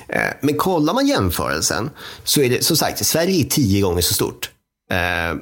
[0.08, 1.90] Eh, men kollar man jämförelsen
[2.24, 4.52] så är det, som sagt, Sverige är tio gånger så stort.
[4.92, 5.36] Eh,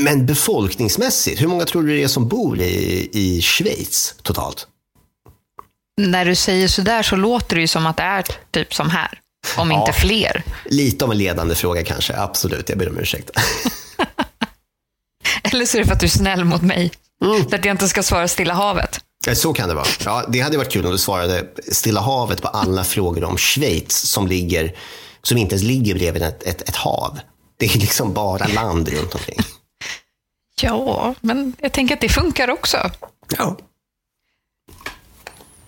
[0.00, 4.66] men befolkningsmässigt, hur många tror du det är som bor i, i Schweiz totalt?
[5.96, 9.20] När du säger sådär så låter det ju som att det är typ som här,
[9.56, 10.44] om ja, inte fler.
[10.64, 12.68] Lite av en ledande fråga kanske, absolut.
[12.68, 13.30] Jag ber om ursäkt.
[15.42, 16.90] Eller så är det för att du är snäll mot mig.
[17.24, 17.48] Mm.
[17.48, 19.00] För att jag inte ska svara Stilla havet.
[19.34, 19.86] Så kan det vara.
[20.04, 23.96] Ja, det hade varit kul om du svarade Stilla havet på alla frågor om Schweiz
[23.96, 24.76] som, ligger,
[25.22, 27.20] som inte ens ligger bredvid ett, ett, ett hav.
[27.56, 29.38] Det är liksom bara land runt omkring.
[30.60, 32.90] Ja, men jag tänker att det funkar också.
[33.36, 33.56] Ja.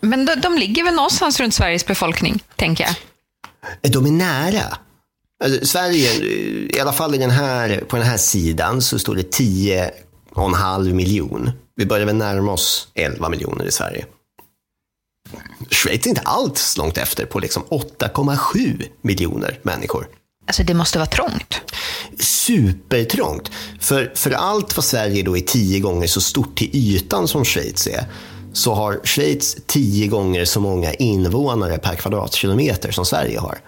[0.01, 2.95] Men de, de ligger väl någonstans runt Sveriges befolkning, tänker jag.
[3.81, 4.79] De är nära.
[5.45, 6.25] Alltså, Sverige,
[6.77, 11.51] i alla fall i den här, på den här sidan, så står det 10,5 miljon.
[11.77, 14.05] Vi börjar väl närma oss 11 miljoner i Sverige.
[15.71, 20.09] Schweiz är inte alls långt efter på liksom 8,7 miljoner människor.
[20.47, 21.61] Alltså det måste vara trångt.
[22.19, 23.51] Supertrångt.
[23.81, 27.87] För, för allt vad Sverige då är tio gånger så stort till ytan som Schweiz
[27.87, 28.05] är,
[28.53, 33.59] så har Schweiz tio gånger så många invånare per kvadratkilometer som Sverige har.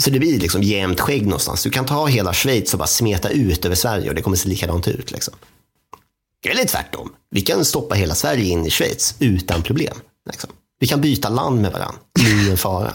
[0.00, 1.62] Så det blir liksom jämnt skägg någonstans.
[1.62, 4.48] Du kan ta hela Schweiz och bara smeta ut över Sverige och det kommer se
[4.48, 5.10] likadant ut.
[5.10, 5.34] Liksom.
[6.46, 7.12] Eller tvärtom.
[7.30, 9.96] Vi kan stoppa hela Sverige in i Schweiz utan problem.
[10.30, 10.50] Liksom.
[10.80, 11.98] Vi kan byta land med varandra.
[12.20, 12.92] Ingen fara.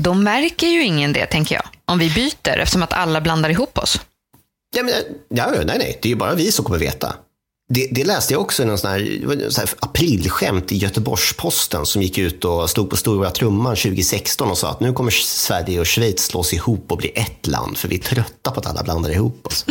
[0.00, 1.64] Då märker ju ingen det, tänker jag.
[1.84, 4.00] Om vi byter, eftersom att alla blandar ihop oss.
[4.76, 4.94] Ja, men,
[5.28, 5.98] ja, nej, nej.
[6.02, 7.14] Det är ju bara vi som kommer veta.
[7.70, 12.02] Det, det läste jag också i någon sån här, sån här aprilskämt i Göteborgs-Posten som
[12.02, 15.86] gick ut och stod på stora trumman 2016 och sa att nu kommer Sverige och
[15.86, 19.10] Schweiz slås ihop och bli ett land för vi är trötta på att alla blandar
[19.10, 19.66] ihop oss.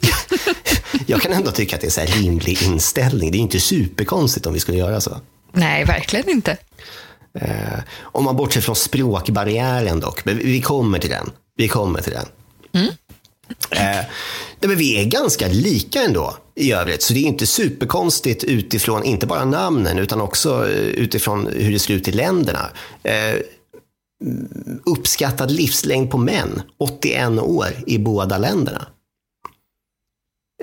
[1.06, 3.30] jag kan ändå tycka att det är en rimlig inställning.
[3.30, 5.20] Det är inte superkonstigt om vi skulle göra så.
[5.52, 6.56] Nej, verkligen inte.
[7.40, 10.24] Eh, om man bortser från språkbarriären dock.
[10.24, 11.30] Men vi kommer till den.
[11.56, 12.26] Vi kommer till den.
[12.72, 12.94] Mm.
[13.70, 14.04] Eh,
[14.60, 17.02] men vi är ganska lika ändå i övrigt.
[17.02, 21.78] Så det är inte superkonstigt utifrån, inte bara namnen, utan också eh, utifrån hur det
[21.78, 22.70] ser ut i länderna.
[23.02, 23.40] Eh,
[24.84, 28.86] uppskattad livslängd på män, 81 år i båda länderna.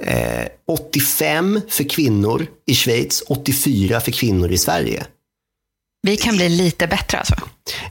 [0.01, 5.05] Eh, 85 för kvinnor i Schweiz, 84 för kvinnor i Sverige.
[6.01, 7.35] Vi kan bli lite bättre alltså?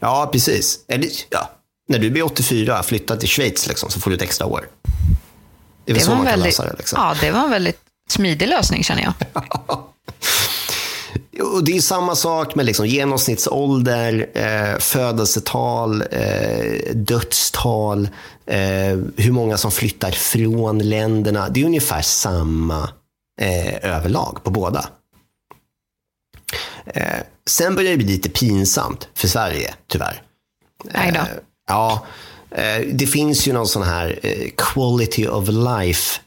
[0.00, 0.85] Ja, precis.
[0.88, 1.50] Eller, ja.
[1.92, 4.68] När du blir 84, flytta till Schweiz liksom, så får du ett extra år.
[5.85, 6.78] Det är väl det så man väldigt, kan lösa det.
[6.78, 6.98] Liksom.
[7.00, 9.14] Ja, det var en väldigt smidig lösning känner jag.
[11.55, 18.09] Och det är samma sak med liksom genomsnittsålder, eh, födelsetal, eh, dödstal,
[18.46, 21.48] eh, hur många som flyttar från länderna.
[21.48, 22.90] Det är ungefär samma
[23.40, 24.88] eh, överlag på båda.
[26.87, 27.05] Eh,
[27.46, 30.22] sen börjar det bli lite pinsamt för Sverige, tyvärr.
[30.85, 31.20] Nej då.
[31.72, 34.20] Eh, ja, det finns ju någon sån här
[34.56, 36.20] quality of life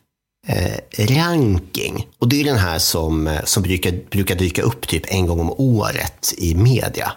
[0.47, 2.07] eh, ranking.
[2.19, 5.39] Och det är den här som, eh, som brukar, brukar dyka upp typ en gång
[5.39, 7.13] om året i media.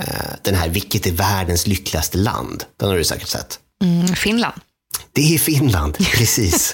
[0.00, 2.64] Eh, den här, vilket är världens lyckligaste land?
[2.76, 3.58] Den har du säkert sett.
[3.84, 4.60] Mm, Finland.
[5.12, 6.72] Det är Finland, precis.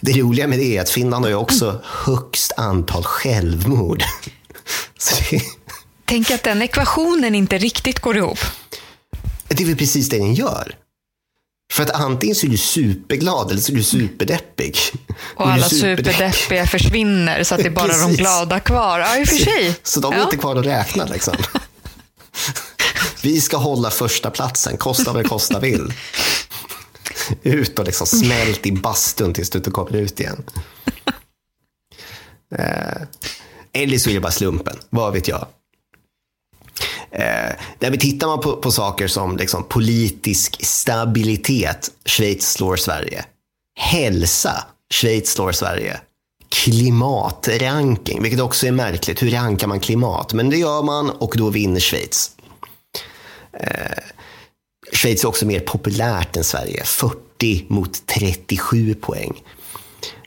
[0.00, 4.02] det roliga med det är att Finland har ju också högst antal självmord.
[5.30, 5.42] det...
[6.06, 8.38] Tänk att den ekvationen inte riktigt går ihop.
[9.48, 10.76] Det är väl precis det den gör.
[11.72, 14.76] För att antingen så är du superglad eller så är du superdeppig.
[15.18, 18.98] Och alla superdeppiga försvinner så att det är bara de glada kvar.
[18.98, 19.72] Ja, i och för sig.
[19.72, 20.24] Så, så de är ja.
[20.24, 21.36] inte kvar att räkna liksom.
[23.22, 25.92] Vi ska hålla första platsen, kosta vad det kosta vill.
[27.42, 30.44] Ut och liksom smält i bastun tills du inte kommer ut igen.
[32.58, 33.02] Eh,
[33.72, 35.46] eller så är det bara slumpen, vad vet jag.
[37.18, 43.24] Eh, där vi tittar man på, på saker som liksom politisk stabilitet, Schweiz slår Sverige.
[43.78, 46.00] Hälsa, Schweiz slår Sverige.
[46.48, 49.22] Klimatranking, vilket också är märkligt.
[49.22, 50.32] Hur rankar man klimat?
[50.32, 52.30] Men det gör man och då vinner Schweiz.
[53.60, 54.02] Eh,
[54.92, 56.84] Schweiz är också mer populärt än Sverige.
[56.84, 59.42] 40 mot 37 poäng.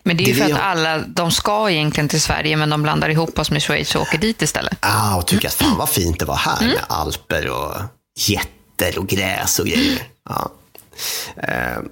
[0.10, 2.84] Men det är ju Det för att alla, de ska egentligen till Sverige, men de
[2.84, 4.78] blandar ihop oss med Schweiz och åker dit istället.
[4.80, 7.74] Ah, och tycker att fan vad fint det var här med alper och
[8.18, 10.04] jätter och gräs och grejer.
[10.30, 10.52] Ja.
[11.44, 11.84] Eh,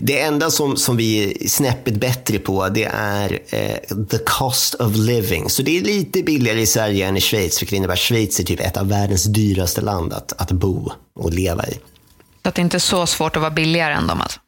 [0.00, 4.96] Det enda som, som vi är snäppet bättre på det är eh, the cost of
[4.96, 5.50] living.
[5.50, 8.44] Så det är lite billigare i Sverige än i Schweiz, vilket innebär att Schweiz är
[8.44, 11.78] typ ett av världens dyraste land att, att bo och leva i.
[12.42, 14.20] Så att det inte är så svårt att vara billigare än dem.
[14.20, 14.40] Alltså.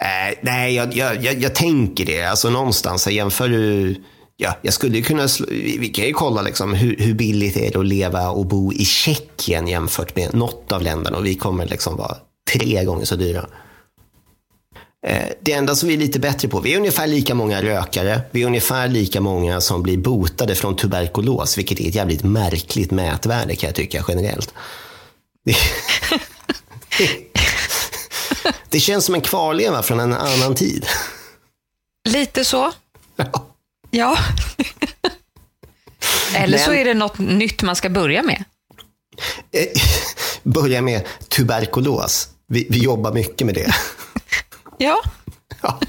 [0.00, 2.22] Eh, nej, jag, jag, jag, jag tänker det.
[2.22, 3.94] Alltså någonstans, så jämför du...
[4.36, 5.28] Ja, jag skulle kunna...
[5.28, 8.72] Slå, vi, kan ju kolla liksom, hur, hur billigt är det att leva och bo
[8.72, 11.16] i Tjeckien jämfört med något av länderna.
[11.16, 12.16] Och vi kommer liksom vara
[12.52, 13.46] tre gånger så dyra.
[15.06, 18.20] Eh, det enda som vi är lite bättre på, vi är ungefär lika många rökare.
[18.30, 22.90] Vi är ungefär lika många som blir botade från tuberkulos, vilket är ett jävligt märkligt
[22.90, 24.54] mätvärde kan jag tycka generellt.
[28.70, 30.86] Det, känns som en kvarleva från en annan tid.
[32.08, 32.72] Lite så.
[33.90, 34.18] Ja.
[36.34, 38.44] Eller så är det något nytt man ska börja med.
[39.52, 39.66] Eh,
[40.42, 42.28] Börja med tuberkulos.
[42.48, 43.74] Vi, vi jobbar mycket med det.
[44.78, 45.02] Ja,
[45.62, 45.80] Ja.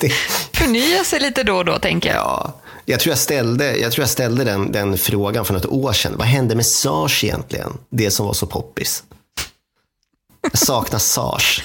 [0.00, 0.08] det
[0.52, 2.16] förnya sig lite då och då, tänker jag.
[2.16, 2.60] ja.
[2.84, 6.14] Jag tror jag ställde, jag tror jag ställde den, den frågan för något år sedan.
[6.16, 7.78] Vad hände med SARS egentligen?
[7.90, 9.04] Det som var så poppis.
[10.54, 11.62] Saknar SARS.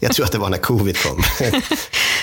[0.00, 1.22] Jag tror att det var när covid kom.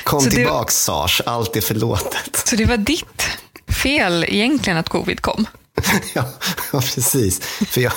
[0.03, 2.43] Kom Så tillbaks SARS, allt är förlåtet.
[2.47, 3.23] Så det var ditt
[3.67, 5.45] fel egentligen att covid kom?
[6.13, 6.25] Ja,
[6.73, 7.39] ja precis.
[7.67, 7.93] För jag,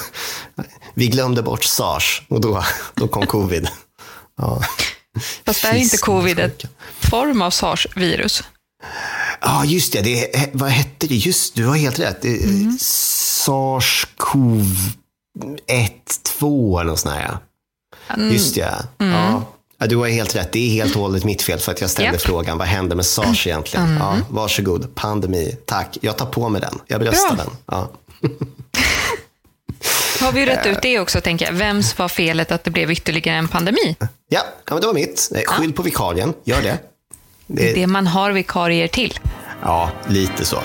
[0.94, 3.68] vi glömde bort SARS och då, då kom covid.
[4.38, 4.62] Ja.
[5.46, 6.62] Fast det är inte covid ett
[7.00, 8.42] form av sars-virus.
[9.40, 10.02] Ja, just det.
[10.02, 10.50] det.
[10.52, 11.14] Vad hette det?
[11.14, 12.22] Just du har helt rätt.
[12.22, 12.38] Det,
[12.80, 14.76] SARS-CoV
[15.66, 15.92] 1,
[16.38, 17.38] 2 eller något sånt här.
[18.08, 18.16] ja.
[18.22, 18.66] Just ja.
[18.98, 19.42] ja.
[19.78, 20.52] Ja, Du har helt rätt.
[20.52, 22.20] Det är helt och hållet mitt fel för att jag ställde Japp.
[22.22, 23.96] frågan vad hände med SARS egentligen?
[24.00, 25.56] Ja, varsågod, pandemi.
[25.66, 26.78] Tack, jag tar på mig den.
[26.86, 27.44] Jag bröstar Bra.
[27.44, 27.52] den.
[27.66, 27.90] Ja.
[30.20, 31.52] Har vi rätt ut det också, tänker jag.
[31.52, 33.96] Vems var felet att det blev ytterligare en pandemi?
[34.28, 35.32] Ja, ja, det var mitt.
[35.46, 36.78] Skyll på vikarien, gör det.
[37.46, 39.18] det Det man har vikarier till.
[39.62, 40.58] Ja, lite så.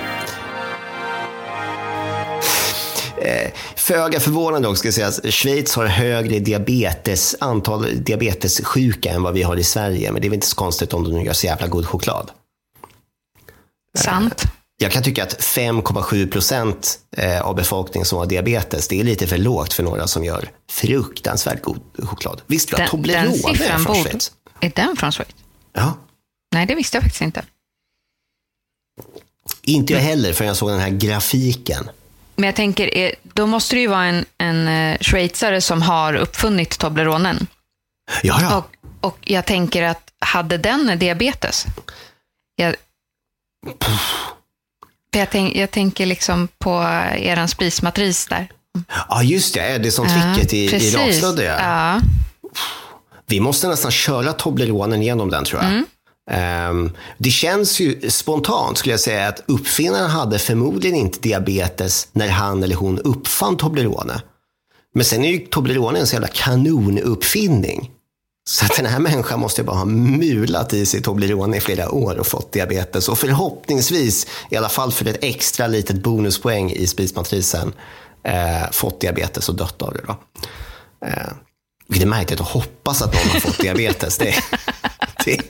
[3.21, 9.23] Eh, Föga förvånande också ska jag säga att Schweiz har högre diabetes, antal diabetessjuka än
[9.23, 10.11] vad vi har i Sverige.
[10.11, 12.31] Men det är väl inte så konstigt om de nu gör så jävla god choklad.
[13.97, 14.43] Sant.
[14.77, 19.27] Jag kan tycka att 5,7 procent eh, av befolkningen som har diabetes, det är lite
[19.27, 22.41] för lågt för några som gör fruktansvärt god choklad.
[22.47, 23.99] Visste du att Toblerone är från borde...
[23.99, 24.31] Schweiz?
[24.59, 25.29] Är den från Schweiz?
[25.73, 25.97] Ja.
[26.53, 27.45] Nej, det visste jag faktiskt inte.
[29.61, 31.89] Inte jag heller förrän jag såg den här grafiken.
[32.41, 36.13] Men jag tänker, eh, då måste det ju vara en, en eh, schweizare som har
[36.13, 37.47] uppfunnit Tobleronen.
[38.23, 38.57] Ja, ja.
[38.57, 38.75] Och,
[39.09, 41.65] och jag tänker att, hade den diabetes?
[42.55, 42.75] Jag,
[45.11, 46.81] jag, tänk, jag tänker liksom på
[47.17, 48.51] er spismatris där.
[49.09, 49.77] ja, just det.
[49.77, 50.95] Det är som tricket i, i precis.
[50.95, 51.43] raksnudde.
[51.43, 51.59] Ja.
[51.59, 52.01] Ja.
[53.25, 55.83] Vi måste nästan köra Tobleronen genom den tror jag.
[56.29, 62.27] Ehm, det känns ju spontant skulle jag säga att uppfinnaren hade förmodligen inte diabetes när
[62.27, 64.21] han eller hon uppfann Toblerone.
[64.93, 67.91] Men sen är ju Toblerone en så jävla kanonuppfinning.
[68.49, 71.91] Så att den här människan måste ju bara ha mulat i sig Toblerone i flera
[71.91, 73.09] år och fått diabetes.
[73.09, 77.73] Och förhoppningsvis, i alla fall för ett extra litet bonuspoäng i spismatrisen,
[78.23, 80.01] eh, fått diabetes och dött av det.
[80.07, 80.17] Då.
[81.07, 81.33] Eh,
[81.87, 84.17] vilket är märkligt att hoppas att någon har fått diabetes.
[84.17, 84.35] Det,
[85.25, 85.41] det,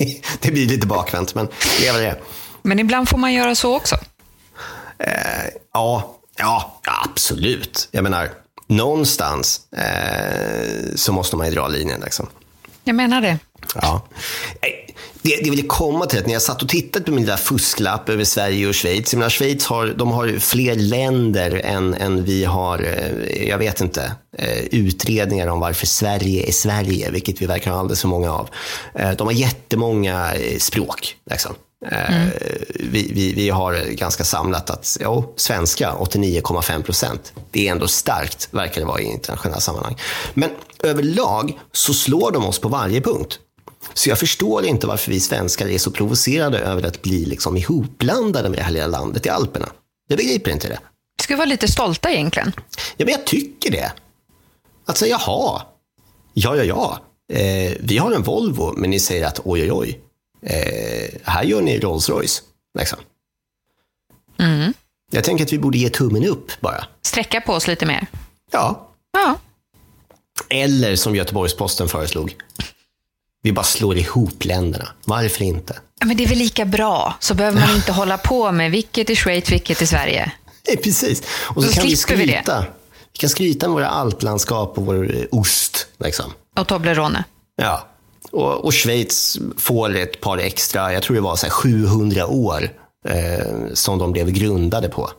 [0.40, 1.48] det, blir lite bakvänt, men
[1.78, 2.16] det är vad det.
[2.62, 3.96] Men ibland får man göra så också.
[5.72, 7.88] Ja, ja, absolut.
[7.90, 8.30] Jag menar,
[8.66, 12.00] någonstans eh, så måste man ju dra linjen.
[12.00, 12.26] Liksom.
[12.90, 13.38] Jag menar det.
[13.74, 14.02] Ja.
[14.60, 17.36] Eh, det, det vill komma till att när jag satt och tittade på min lilla
[17.36, 19.12] fusklapp över Sverige och Schweiz.
[19.12, 23.80] Jag menar, Schweiz har, de har fler länder än, än vi har, eh, jag vet
[23.80, 28.32] inte, eh, utredningar om varför Sverige är Sverige, vilket vi verkar ha alldeles för många
[28.32, 28.48] av.
[29.16, 31.16] De har jättemånga språk.
[31.30, 31.54] Liksom.
[31.86, 32.28] Eh,
[32.74, 37.32] vi, vi, vi har ganska samlat att jo, svenska 89,5 procent.
[37.50, 39.96] Det är ändå starkt, verkar det vara i internationella sammanhang.
[40.34, 40.50] Men
[40.82, 43.38] överlag så slår de oss på varje punkt.
[43.94, 48.48] Så jag förstår inte varför vi svenskar är så provocerade över att bli liksom ihopblandade
[48.48, 49.68] med det här lilla landet i Alperna.
[50.08, 50.78] Jag begriper inte det.
[51.22, 52.52] Ska vara lite stolta egentligen.
[52.96, 53.92] Ja, men jag tycker det.
[54.86, 55.62] Att säga jaha,
[56.34, 56.98] ja, ja, ja.
[57.32, 60.00] Eh, vi har en Volvo, men ni säger att oj, oj, oj.
[60.42, 62.42] Eh, här gör ni Rolls Royce.
[62.78, 62.98] Liksom.
[64.38, 64.74] Mm.
[65.10, 66.84] Jag tänker att vi borde ge tummen upp bara.
[67.02, 68.06] Sträcka på oss lite mer.
[68.52, 68.88] Ja.
[69.12, 69.38] Ja.
[70.48, 72.36] Eller som Göteborgs-Posten föreslog.
[73.42, 74.88] Vi bara slår ihop länderna.
[75.04, 75.78] Varför inte?
[76.00, 79.10] Ja, Men det är väl lika bra, så behöver man inte hålla på med vilket
[79.10, 80.32] är Schweiz, vilket är Sverige.
[80.68, 81.22] Nej, precis.
[81.54, 82.64] Och så, Så kan vi slipper vi skryta.
[83.12, 85.86] Vi kan skryta med våra alplandskap och vår eh, ost.
[85.98, 86.32] Liksom.
[86.56, 87.24] Och Toblerone.
[87.56, 87.86] Ja.
[88.30, 92.70] Och, och Schweiz får ett par extra, jag tror det var så här 700 år
[93.08, 95.10] eh, som de blev grundade på.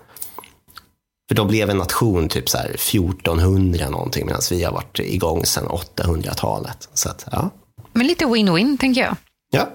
[1.28, 5.46] För de blev en nation typ så här 1400 någonting medan vi har varit igång
[5.46, 6.90] sedan 800-talet.
[6.94, 7.50] Så att, ja.
[7.94, 9.16] Men lite win-win, tänker jag.
[9.52, 9.70] Ja.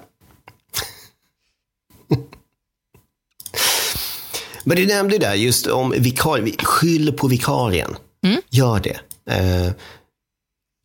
[4.64, 7.96] Men du nämnde där just om vikar, skyll på vikarien.
[8.50, 9.00] Gör det.
[9.30, 9.72] Eh,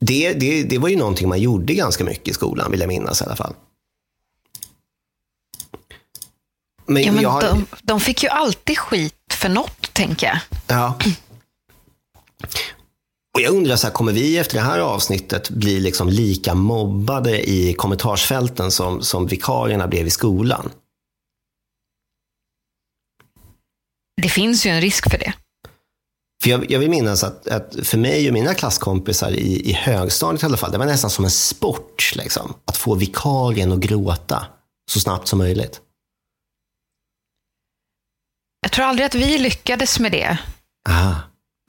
[0.01, 0.63] det, det.
[0.63, 3.35] Det var ju någonting man gjorde ganska mycket i skolan, vill jag minnas i alla
[3.35, 3.53] fall.
[6.85, 10.39] Men, Ja, men jag de, de fick ju alltid skit för något, tänker jag.
[10.67, 10.97] Ja.
[13.33, 17.49] Och jag undrar, så här, kommer vi efter det här avsnittet bli liksom lika mobbade
[17.49, 20.71] i kommentarsfälten som, som vikarierna blev i skolan?
[24.21, 25.33] Det finns ju en risk för det.
[26.41, 30.43] För jag, jag vill minnas att, att för mig och mina klasskompisar i, i högstadiet
[30.43, 32.13] i alla fall, det var nästan som en sport.
[32.15, 34.45] Liksom, att få vikarien att gråta
[34.91, 35.81] så snabbt som möjligt.
[38.61, 40.37] Jag tror aldrig att vi lyckades med det.
[40.89, 41.13] Ah.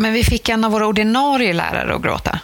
[0.02, 2.40] Men vi fick en av våra ordinarie lärare att gråta.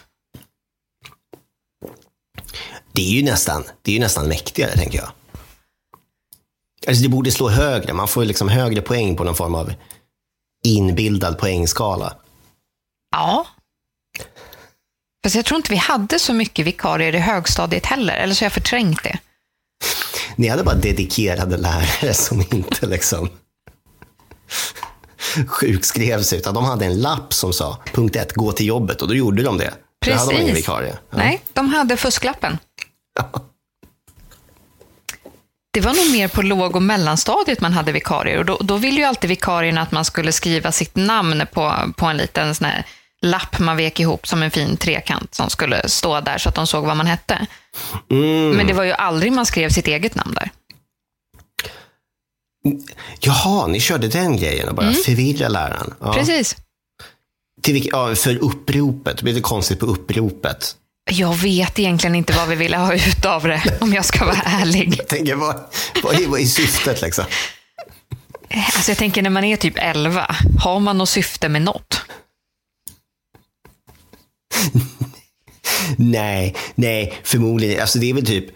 [2.93, 5.09] Det är ju nästan, det är ju nästan mäktigare, tänker jag.
[6.87, 7.93] Alltså det borde slå högre.
[7.93, 9.73] Man får liksom högre poäng på någon form av
[10.65, 12.17] inbildad poängskala.
[13.11, 13.47] Ja.
[15.25, 18.47] Fast jag tror inte vi hade så mycket vikarier i högstadiet heller, eller så har
[18.47, 19.19] jag förträngt det.
[20.37, 23.31] Ni hade bara dedikerade lärare som inte liksom
[25.47, 29.15] sjukskrevs, utan de hade en lapp som sa punkt ett, gå till jobbet och då
[29.15, 29.75] gjorde de det.
[30.07, 30.65] Då hade de ingen Precis.
[30.65, 30.99] vikarie.
[31.11, 31.17] Ja.
[31.17, 32.59] Nej, de hade fusklappen.
[35.71, 39.01] Det var nog mer på låg och mellanstadiet man hade vikarier och då, då ville
[39.01, 42.87] ju alltid vikarierna att man skulle skriva sitt namn på, på en liten sån här
[43.23, 46.67] lapp man vek ihop som en fin trekant som skulle stå där så att de
[46.67, 47.47] såg vad man hette.
[48.11, 48.51] Mm.
[48.51, 50.51] Men det var ju aldrig man skrev sitt eget namn där.
[53.21, 55.95] Jaha, ni körde den grejen och bara förvirra läraren.
[56.01, 56.13] Ja.
[56.13, 56.57] Precis.
[57.63, 60.77] Till ja, för uppropet, det blir lite konstigt på uppropet.
[61.11, 64.43] Jag vet egentligen inte vad vi ville ha ut av det, om jag ska vara
[64.45, 64.95] ärlig.
[64.99, 65.57] Jag tänker, vad,
[66.03, 67.25] vad, är, vad är syftet liksom?
[68.51, 72.01] Alltså jag tänker när man är typ 11, har man något syfte med något?
[75.97, 77.81] Nej, nej, förmodligen.
[77.81, 78.47] Alltså det är väl typ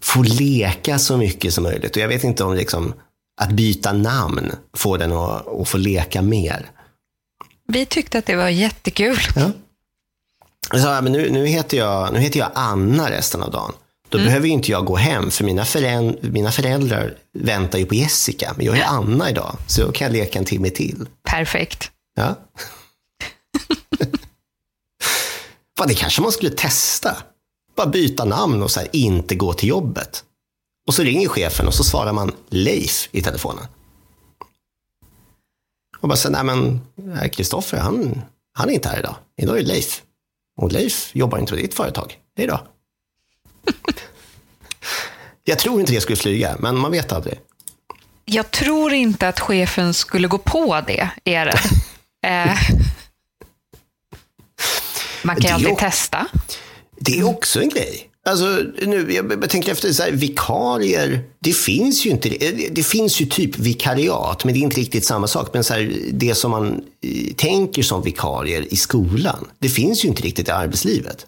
[0.00, 1.96] få leka så mycket som möjligt.
[1.96, 2.94] Och jag vet inte om liksom
[3.40, 6.70] att byta namn får den att, att få leka mer.
[7.68, 9.18] Vi tyckte att det var jättekul.
[9.36, 9.50] Ja.
[10.70, 13.72] Jag sa, men nu, nu, heter jag, nu heter jag Anna resten av dagen.
[14.08, 17.94] Då behöver ju inte jag gå hem, för mina, föräld, mina föräldrar väntar ju på
[17.94, 18.54] Jessica.
[18.56, 21.08] Men jag är Anna idag, så då kan jag leka en timme till.
[21.28, 21.90] Perfekt.
[22.14, 22.34] Ja.
[25.78, 27.16] Fan, det kanske man skulle testa.
[27.76, 30.24] Bara byta namn och så här, inte gå till jobbet.
[30.86, 33.64] Och så ringer chefen och så svarar man Leif i telefonen.
[36.00, 36.80] Och bara säger, nej men
[37.30, 39.16] Kristoffer, han, han är inte här idag.
[39.36, 40.02] Idag är det Leif.
[40.56, 42.18] Och Leif jobbar inte på ditt företag.
[42.36, 42.66] Hej då.
[45.44, 47.38] Jag tror inte det skulle flyga, men man vet aldrig.
[48.24, 51.58] Jag tror inte att chefen skulle gå på det, är rädd.
[52.26, 52.56] Eh,
[55.22, 56.26] Man kan Det ju alltid testa.
[57.00, 58.05] Det är också en grej.
[58.26, 63.20] Alltså, nu, jag tänker efter, så här, vikarier, det finns ju inte, det, det finns
[63.20, 65.50] ju typ vikariat, men det är inte riktigt samma sak.
[65.52, 70.08] Men så här, det som man eh, tänker som vikarier i skolan, det finns ju
[70.08, 71.26] inte riktigt i arbetslivet.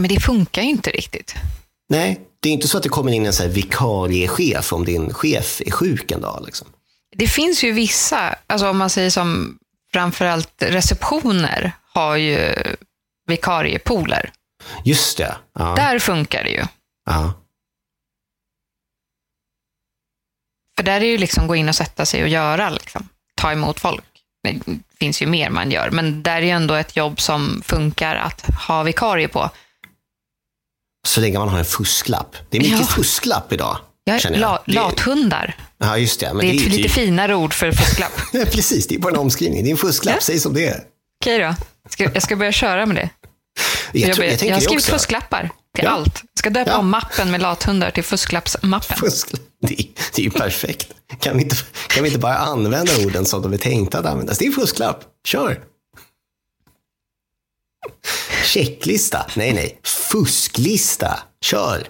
[0.00, 1.34] Men det funkar ju inte riktigt.
[1.88, 5.14] Nej, det är inte så att det kommer in en så här vikariechef om din
[5.14, 6.42] chef är sjuk en dag.
[6.46, 6.66] Liksom.
[7.16, 9.58] Det finns ju vissa, alltså om man säger som
[9.92, 12.54] framförallt receptioner har ju
[13.26, 14.32] vikariepooler.
[14.84, 15.36] Just det.
[15.58, 16.64] Ja, Där funkar det ju.
[17.06, 17.32] ja.
[20.76, 23.80] För där är ju liksom gå in och sätta sig och göra, liksom, ta emot
[23.80, 24.04] folk.
[24.42, 24.60] Det
[24.98, 28.46] finns ju mer man gör, men där är ju ändå ett jobb som funkar att
[28.68, 29.50] ha vikarie på.
[31.06, 32.36] Så länge man har en fusklapp.
[32.50, 32.86] Det är mycket Ja.
[32.86, 33.78] fusklapp idag.
[34.04, 34.36] Jag.
[34.38, 35.56] la, Det- lathundar.
[35.78, 36.26] Ja, just det.
[36.34, 38.12] Men Det är ett lite typ- finare ord för fusklapp.
[38.32, 39.62] Precis, det är bara en omskrivning.
[39.64, 40.20] Det är en fusklapp, Ja.
[40.20, 40.84] säg som det är.
[41.20, 41.54] Okej då.
[41.90, 43.10] Ska, jag ska börja köra med det.
[43.92, 44.92] Jag, Jag, tror, jag, jag har skrivit också.
[44.92, 45.90] fusklappar till Ja.
[45.90, 46.22] allt.
[46.38, 46.76] Ska döpa Ja.
[46.78, 48.96] om mappen med lathundar till fusklappsmappen.
[48.96, 49.28] Fusk.
[49.66, 50.88] Det är, det är ju perfekt.
[51.20, 51.56] Kan vi, inte,
[51.88, 54.38] kan vi inte bara använda orden som de är tänkta att användas?
[54.38, 55.04] Det är en fusklapp.
[55.26, 55.60] Kör!
[58.44, 59.26] Checklista.
[59.34, 59.80] Nej, nej.
[59.84, 61.18] Fusklista.
[61.44, 61.88] Kör!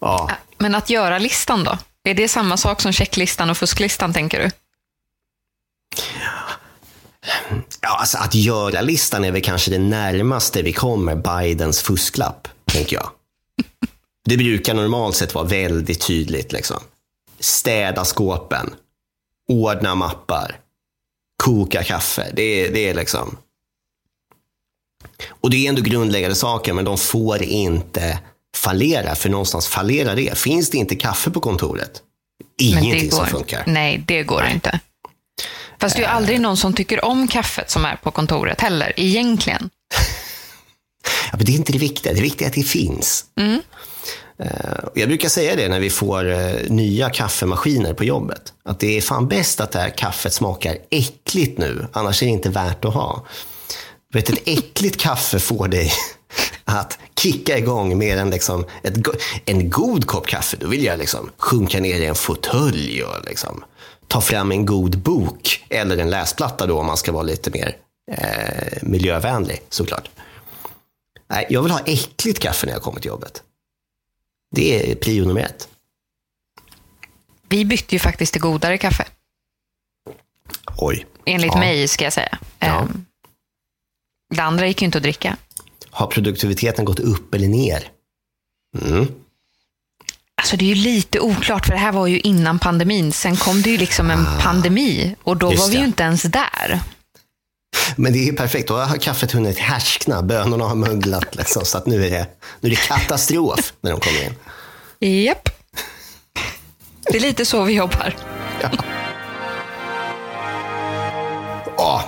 [0.00, 1.78] Ja, Men att göra-listan då?
[2.04, 4.50] Är det samma sak som checklistan och fusklistan, tänker du?
[7.86, 13.10] Ja alltså att göra-listan är väl kanske det närmaste vi kommer Bidens fusklapp, tänker jag.
[14.24, 16.52] Det brukar normalt sett vara väldigt tydligt.
[16.52, 16.76] Liksom.
[17.40, 18.74] Städa skåpen,
[19.48, 20.60] ordna mappar,
[21.44, 22.32] koka kaffe.
[22.32, 23.36] Det det är liksom...
[25.28, 28.18] Och det är ändå grundläggande saker, men de får inte
[28.56, 30.38] fallera, för någonstans fallerar det.
[30.38, 32.02] Finns det inte kaffe på kontoret,
[32.60, 33.64] ingenting som funkar.
[33.66, 34.80] Nej, det går inte.
[35.80, 38.92] Fast det är ju aldrig någon som tycker om kaffet som är på kontoret heller,
[38.96, 39.70] egentligen.
[41.30, 42.12] Ja, men det är inte det viktiga.
[42.12, 43.24] Det viktiga är att det finns.
[43.40, 43.60] Mm.
[44.38, 44.48] Eh,
[44.94, 48.52] Jag brukar säga det när vi får eh, nya kaffemaskiner på jobbet.
[48.64, 51.86] Att det är fan bäst att det här kaffet smakar äckligt nu.
[51.92, 53.26] Annars är det inte värt att ha.
[54.12, 55.92] Vet, ett äckligt kaffe får dig
[56.64, 58.94] att kicka igång mer än liksom ett,
[59.44, 60.56] en god kopp kaffe.
[60.60, 63.64] Då vill jag liksom sjunka ner i en fåtölj och liksom
[64.08, 65.64] ta fram en god bok.
[65.68, 67.76] Eller en läsplatta då om man ska vara lite mer
[68.12, 70.10] eh, miljövänlig såklart.
[71.28, 73.42] Nej, jag vill ha äckligt kaffe när jag kommer till jobbet.
[74.50, 75.68] Det är prio nummer ett.
[77.48, 79.04] Vi bytte ju faktiskt till godare kaffe.
[80.78, 81.06] Oj.
[81.26, 81.58] Enligt Ja.
[81.60, 82.38] mig, ska jag säga.
[82.58, 82.66] Ja.
[82.80, 83.06] Ehm,
[84.34, 85.36] Det andra gick ju inte att dricka.
[85.90, 87.88] Har produktiviteten gått upp eller ner?
[88.82, 89.06] Mm.
[90.42, 93.12] Alltså det är ju lite oklart, för det här var ju innan pandemin.
[93.12, 95.54] Sen kom det ju liksom en pandemi och då Ah.
[95.56, 96.80] Var vi ju inte ens där.
[97.96, 98.68] Men det är perfekt.
[98.68, 100.22] Då har kaffet hunnit härskna.
[100.22, 101.34] Bönorna har möglat.
[101.36, 102.26] Liksom, så att nu är, det,
[102.60, 105.24] nu är det katastrof när de kommer in.
[105.24, 105.48] Japp.
[107.10, 108.16] Det är lite så vi jobbar.
[111.76, 112.04] Ja.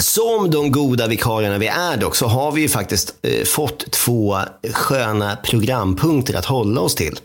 [0.00, 4.38] Som de goda vikarierna vi är dock så har vi ju faktiskt eh, fått två
[4.72, 7.20] sköna programpunkter att hålla oss till.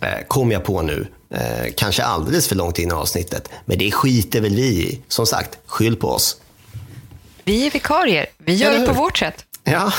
[0.00, 1.06] Eh, kom jag på nu.
[1.30, 3.48] Eh, kanske alldeles för långt in i avsnittet.
[3.64, 5.00] Men det skiter väl vi i.
[5.08, 6.36] Som sagt, skyll på oss.
[7.44, 8.26] Vi är vikarier.
[8.38, 9.44] Vi gör det på vårt sätt.
[9.68, 9.92] Ja.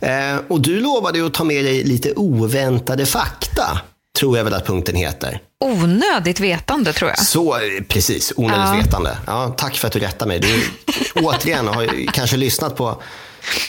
[0.00, 3.80] eh, och du lovade ju att ta med dig lite oväntade fakta.
[4.18, 5.40] Tror jag väl att punkten heter.
[5.64, 7.18] Onödigt vetande, tror jag.
[7.18, 7.58] Så,
[7.88, 8.32] precis.
[8.36, 8.80] Onödigt Ja.
[8.84, 9.18] vetande.
[9.26, 10.38] Ja, tack för att du rättar mig.
[10.40, 10.64] Du,
[11.14, 13.02] återigen, har kanske lyssnat på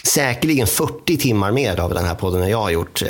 [0.03, 3.01] säkerligen 40 timmar mer av den här podden än jag har gjort.
[3.01, 3.09] Eh,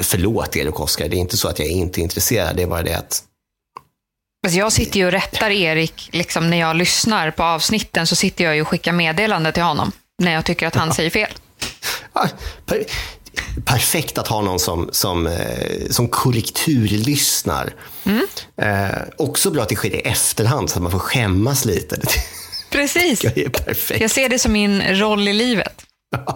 [0.00, 2.56] förlåt Erik Oskar, det är inte så att jag är inte är intresserad.
[2.56, 3.22] Det är bara det att
[4.46, 8.44] Alltså jag sitter ju och rättar Erik, liksom när jag lyssnar på avsnitten så sitter
[8.44, 11.30] jag ju och skickar meddelande till honom när jag tycker att han säger fel.
[13.64, 17.74] Perfekt att ha någon som, som, eh, som korrekturlyssnar.
[18.62, 18.86] Eh,
[19.18, 22.00] också bra att det sker i efterhand så att man får skämmas lite.
[22.70, 23.24] Precis.
[23.24, 24.00] jag är perfekt.
[24.00, 25.82] Jag ser det som min roll i livet.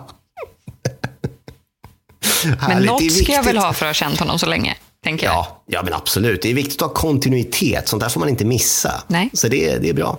[2.68, 5.34] Men något ska jag väl ha för att ha känt honom så länge, tänker jag.
[5.34, 6.42] Ja, ja, men absolut.
[6.42, 7.88] Det är viktigt att ha kontinuitet.
[7.88, 9.02] Sånt där får man inte missa.
[9.06, 9.30] Nej.
[9.32, 10.18] Så det, det är bra.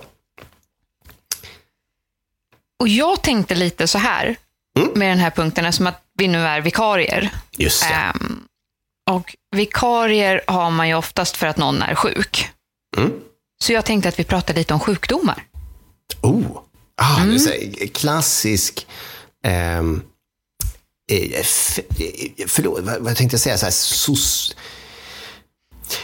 [2.80, 4.36] Och jag tänkte lite så här
[4.78, 4.90] Mm.
[4.94, 7.30] med den här punkten, eftersom att vi nu är vikarier.
[7.56, 7.94] Just det.
[7.94, 8.40] Ehm,
[9.10, 12.48] och vikarier har man ju oftast för att någon är sjuk.
[12.96, 13.12] Mm.
[13.64, 15.44] Så jag tänkte att vi pratar lite om sjukdomar.
[16.20, 16.42] Oh,
[16.96, 17.36] ah, Mm.
[17.36, 18.86] det är här, klassisk...
[19.44, 19.82] eh,
[22.46, 23.58] förlåt, vad, tänkte jag säga?
[23.58, 24.56] Så här, sos,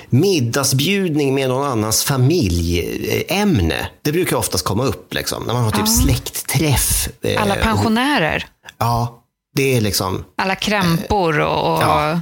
[0.09, 3.89] middagsbjudning med någon annans familjeämne.
[4.03, 7.09] Det brukar oftast komma upp liksom, när man har typ släktträff.
[7.23, 8.47] eh, Alla pensionärer,
[8.79, 9.25] Ja,
[9.59, 10.25] det är liksom...
[10.37, 11.75] alla krämpor och...
[11.75, 12.21] och Ja.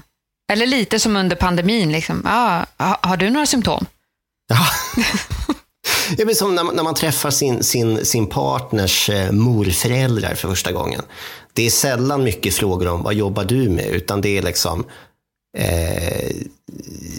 [0.53, 1.93] Eller lite som under pandemin.
[1.93, 2.22] Liksom.
[2.24, 3.87] Ah, ha- har du några symptom?
[4.49, 4.66] Ja.
[6.16, 10.49] Det är som när man, när man träffar sin, sin, sin partners eh, morföräldrar för
[10.49, 11.03] första gången.
[11.53, 14.84] Det är sällan mycket frågor om vad jobbar du med, utan det är liksom
[15.59, 16.30] eh,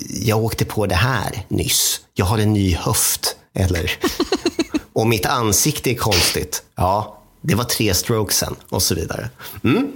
[0.10, 2.02] jag åkte på det här nyss.
[2.14, 3.36] Jag har en ny höft.
[3.54, 3.92] Eller,
[4.94, 6.64] och mitt ansikte är konstigt.
[6.76, 9.30] Ja, det var tre strokes sen och så vidare.
[9.64, 9.92] Mm.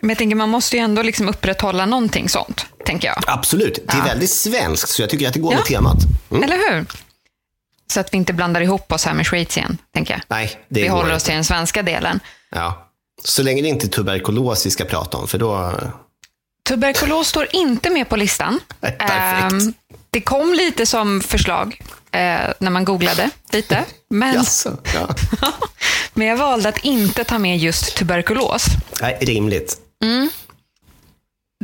[0.00, 3.22] Men jag tänker, man måste ju ändå liksom upprätthålla någonting sånt, tänker jag.
[3.26, 3.74] Absolut.
[3.74, 4.04] Det är Ja.
[4.04, 5.58] väldigt svenskt, så jag tycker att det går Ja.
[5.58, 5.96] med temat.
[6.30, 6.42] Mm.
[6.42, 6.86] Eller hur?
[7.92, 10.22] Så att vi inte blandar ihop oss här med Schweiz igen, tänker jag.
[10.28, 12.20] Nej, det Vi håller oss till den svenska delen.
[12.50, 12.90] Ja.
[13.24, 15.72] Så länge det inte är tuberkulos vi ska prata om, för då...
[16.68, 18.60] Tuberkulos står inte med på listan.
[18.80, 19.52] Perfekt.
[19.52, 19.72] Ehm,
[20.10, 21.80] det kom lite som förslag
[22.12, 23.84] eh, när man googlade lite.
[24.10, 24.76] Men, Jaså?
[24.94, 25.08] Ja.
[26.14, 28.66] men jag valde att inte ta med just tuberkulos.
[29.00, 29.78] Nej, rimligt.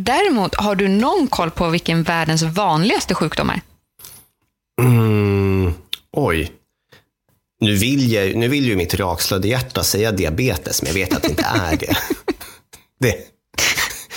[0.00, 3.60] Däremot, har du någon koll på vilken världens vanligaste sjukdom är?
[4.82, 5.74] Mm,
[6.12, 6.52] oj.
[7.60, 11.22] Nu vill, jag, nu vill ju mitt rakslödda hjärta säga diabetes, men jag vet att
[11.22, 11.96] det inte är det.
[13.00, 13.16] det,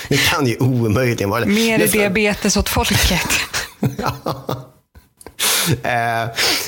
[0.10, 1.52] det kan ju omöjligen vara det.
[1.52, 3.32] Mer diabetes åt folket.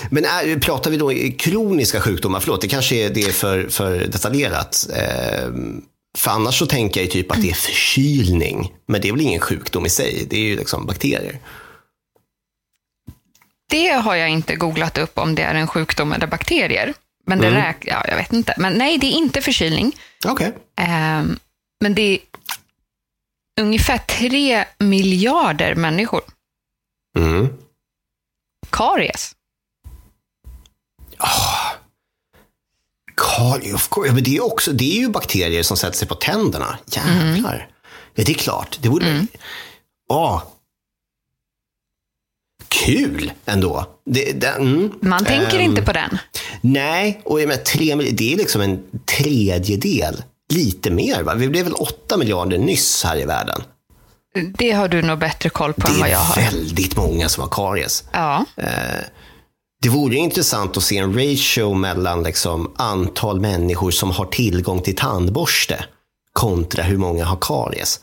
[0.10, 2.40] men är, pratar vi då kroniska sjukdomar?
[2.40, 4.88] Förlåt, det kanske är, det är för, för detaljerat.
[4.96, 5.50] Eh,
[6.18, 8.74] för annars så tänker jag ju typ att det är förkylning.
[8.88, 10.26] Men det är väl ingen sjukdom i sig?
[10.30, 11.40] Det är ju liksom bakterier.
[13.70, 16.94] Det har jag inte googlat upp om det är en sjukdom eller bakterier.
[17.26, 17.62] Men det Mm.
[17.62, 18.54] räk- ja, jag vet inte.
[18.58, 19.96] Men nej, det är inte förkylning.
[20.26, 20.54] Okej.
[20.80, 21.40] Ehm,
[21.82, 22.20] men det är
[23.62, 26.22] ungefär tre miljarder människor.
[27.18, 27.48] Mm.
[28.70, 29.36] Karies.
[33.16, 34.08] Kari, of course.
[34.08, 36.78] Ja, men det, är också, det är ju bakterier som sätter sig på tänderna.
[36.86, 37.68] Jävlar.
[38.16, 38.78] Ja, det är klart.
[38.82, 39.26] Det borde...
[40.10, 40.54] Ja.
[42.68, 43.86] Kul ändå.
[44.06, 44.92] Det, det, mm.
[45.02, 46.18] Man tänker Ehm, inte på den.
[46.62, 48.84] Nej, och jag menar, tre, det är liksom en
[49.18, 50.24] tredjedel.
[50.54, 51.34] Lite mer, va?
[51.34, 53.62] Vi blev väl åtta miljarder nyss här i världen.
[54.58, 56.36] Det har du nog bättre koll på än Det vad jag är har.
[56.42, 58.04] väldigt många som har karies.
[58.12, 58.46] Ja.
[59.82, 64.96] Det vore intressant att se en ratio mellan liksom antal människor som har tillgång till
[64.96, 65.86] tandborste
[66.34, 68.00] kontra hur många har karies.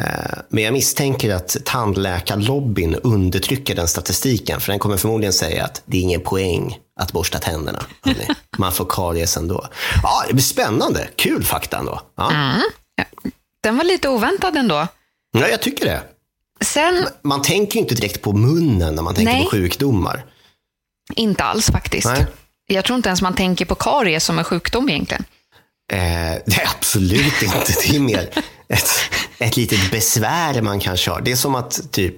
[0.00, 0.06] Eh,
[0.48, 5.96] Men jag misstänker att tandläkarlobbyn undertrycker den statistiken, för den kommer förmodligen säga att det
[5.96, 7.82] är ingen poäng att borsta tänderna.
[8.58, 9.66] Man får karies ändå.
[10.02, 11.08] Ja, det blir spännande.
[11.16, 12.00] Kul fakta ändå.
[12.16, 12.32] Ja,
[13.62, 14.86] Den var lite oväntad ändå.
[15.32, 16.02] Ja jag tycker det.
[16.64, 19.44] Sen, Man tänker ju inte direkt på munnen när man tänker Nej.
[19.44, 20.24] på sjukdomar.
[21.16, 22.06] inte alls faktiskt.
[22.06, 22.26] Nej.
[22.66, 25.24] Jag tror inte ens man tänker på karies som en sjukdom egentligen.
[25.92, 25.98] Eh,
[26.46, 27.72] det är absolut inte.
[27.82, 28.30] Det är mer
[28.68, 28.88] ett,
[29.38, 31.20] ett litet besvär man kanske har.
[31.20, 32.16] Det är som att typ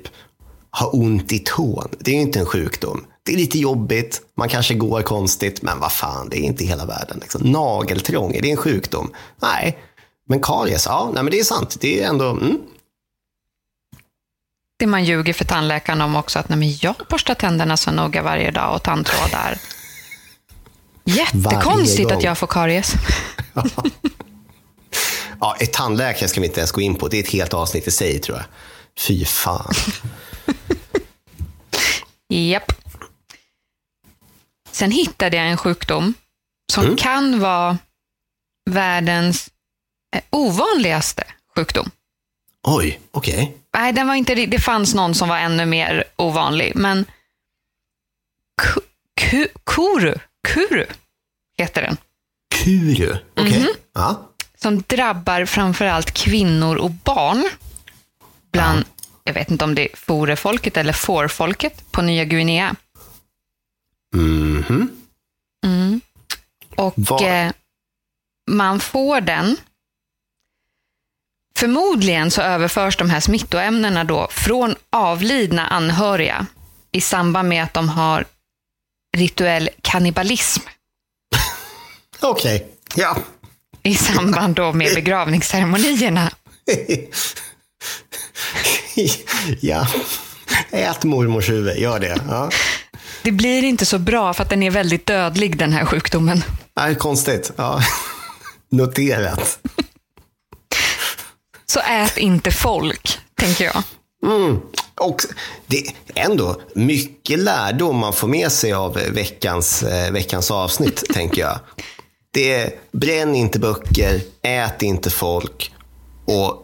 [0.81, 1.89] ha ont i tån.
[1.99, 3.05] Det är ju inte en sjukdom.
[3.23, 6.85] Det är lite jobbigt, man kanske går konstigt, men vad fan, det är inte hela
[6.87, 7.19] världen.
[7.21, 7.53] Liksom.
[7.53, 9.11] Nageltrång, är det en sjukdom?
[9.43, 9.79] Nej.
[10.29, 11.77] Men karies, ja, nej, men det är sant.
[11.81, 12.59] Det är ändå, mm.
[14.77, 18.23] Det man ljuger för tandläkaren om också, att nej, men jag borstar tänderna så noga
[18.23, 19.59] varje dag och tandtrådar.
[21.05, 22.95] Jättekonstigt att jag får karies.
[25.41, 27.09] Ja, ett tandläkare ska vi inte ens gå in på.
[27.09, 28.47] Det är ett helt avsnitt i sig, tror jag.
[28.99, 29.75] Fy fan.
[32.29, 32.73] Japp.
[34.71, 36.15] Sen hittade jag en sjukdom
[36.73, 37.79] som kan vara
[38.71, 39.51] världens
[40.17, 41.25] eh, ovanligaste
[41.57, 41.91] sjukdom.
[42.67, 43.57] Oj, okej.
[43.75, 47.05] Nej, den var inte, det fanns någon som var ännu mer ovanlig, men
[48.63, 48.81] ku,
[49.21, 50.15] ku, kuru,
[50.49, 50.87] kuru
[51.59, 51.97] heter den.
[52.55, 53.61] Kuru, okej.
[53.61, 53.69] Mhm.
[53.95, 54.31] Ja.
[54.57, 57.45] Som drabbar framförallt kvinnor och barn.
[58.53, 58.85] Bland,
[59.25, 62.75] jag vet inte om det är forefolket eller fårfolket på Nya Guinea.
[64.15, 64.91] Mhm.
[65.67, 66.01] Mm.
[66.77, 67.53] Och eh,
[68.51, 69.57] man får den.
[71.59, 76.47] Förmodligen så överförs de här smittoämnena då från avlidna anhöriga
[76.93, 78.25] i samband med att de har
[79.17, 80.63] rituell kannibalism
[82.21, 83.17] Okej, ja.
[83.83, 86.31] i samband då med begravningsceremonierna.
[89.61, 89.87] ja.
[90.71, 92.17] Ät mormors huvud, gör det.
[92.29, 92.51] Ja.
[93.23, 96.45] Det blir inte så bra för att den är väldigt dödlig den här sjukdomen.
[96.77, 97.53] Nej, konstigt.
[97.57, 97.81] Ja.
[98.71, 99.59] Noterat.
[101.67, 103.83] Så ät inte folk, tänker jag.
[104.27, 104.61] Mm.
[105.01, 105.23] Och
[105.67, 111.43] det är ändå mycket lärdom man får med sig av veckans, eh, veckans avsnitt, tänker
[111.43, 111.59] jag.
[112.31, 115.73] Det är bränn inte böcker, ät inte folk
[116.27, 116.61] och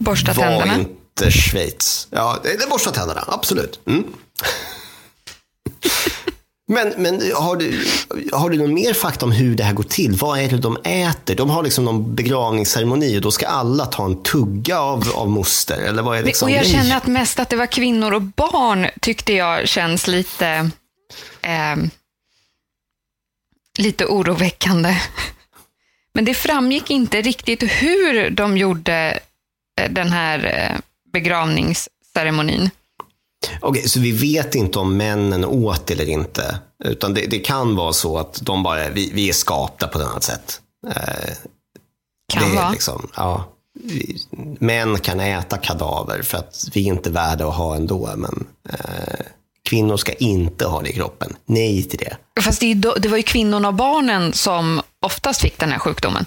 [0.00, 0.76] Borsta var tänderna.
[0.78, 2.08] inte Schweiz.
[2.10, 3.80] Ja, det är borsta tänderna, absolut.
[3.86, 4.04] Mm.
[6.70, 7.84] Men, men har, du,
[8.32, 10.12] har du någon mer fakta om hur det här går till?
[10.12, 11.34] Vad är det de äter?
[11.34, 15.80] De har liksom någon begravningsceremoni och då ska alla ta en tugga av, av moster?
[15.80, 16.82] Eller vad är liksom och jag grejen?
[16.82, 20.70] känner att mest att det var kvinnor och barn tyckte jag känns lite,
[21.40, 21.90] ehm,
[23.78, 24.96] lite oroväckande.
[26.14, 29.18] Men det framgick inte riktigt hur de gjorde
[29.80, 30.80] eh, den här eh,
[31.12, 32.70] begravningsceremonin.
[33.60, 36.58] Okej, så vi vet inte om männen åt eller inte.
[36.84, 40.04] Utan det, det kan vara så att de bara, vi, vi är skapta på ett
[40.06, 40.60] annat sätt.
[40.88, 41.34] Eh,
[42.32, 42.70] Kan vara.
[42.70, 43.44] Liksom, ja,
[43.84, 44.16] vi,
[44.60, 48.10] män kan äta kadaver för att vi är inte värda att ha ändå.
[48.16, 49.26] Men eh,
[49.68, 51.36] kvinnor ska inte ha det i kroppen.
[51.46, 52.16] Nej till det.
[52.42, 56.26] Fast det, då- det var ju kvinnorna och barnen som oftast fick den här sjukdomen.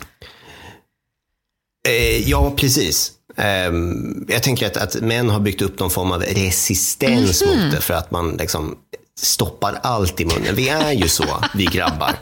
[1.87, 3.11] Eh, ja, precis.
[3.37, 7.81] Ehm, jag tänker att, att män har byggt upp någon form av resistens mot det
[7.81, 8.77] för att man liksom
[9.19, 10.55] stoppar allt i munnen.
[10.55, 12.15] Vi är ju så, vi grabbar.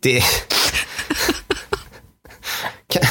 [0.00, 0.22] Det...
[2.88, 3.02] Kan,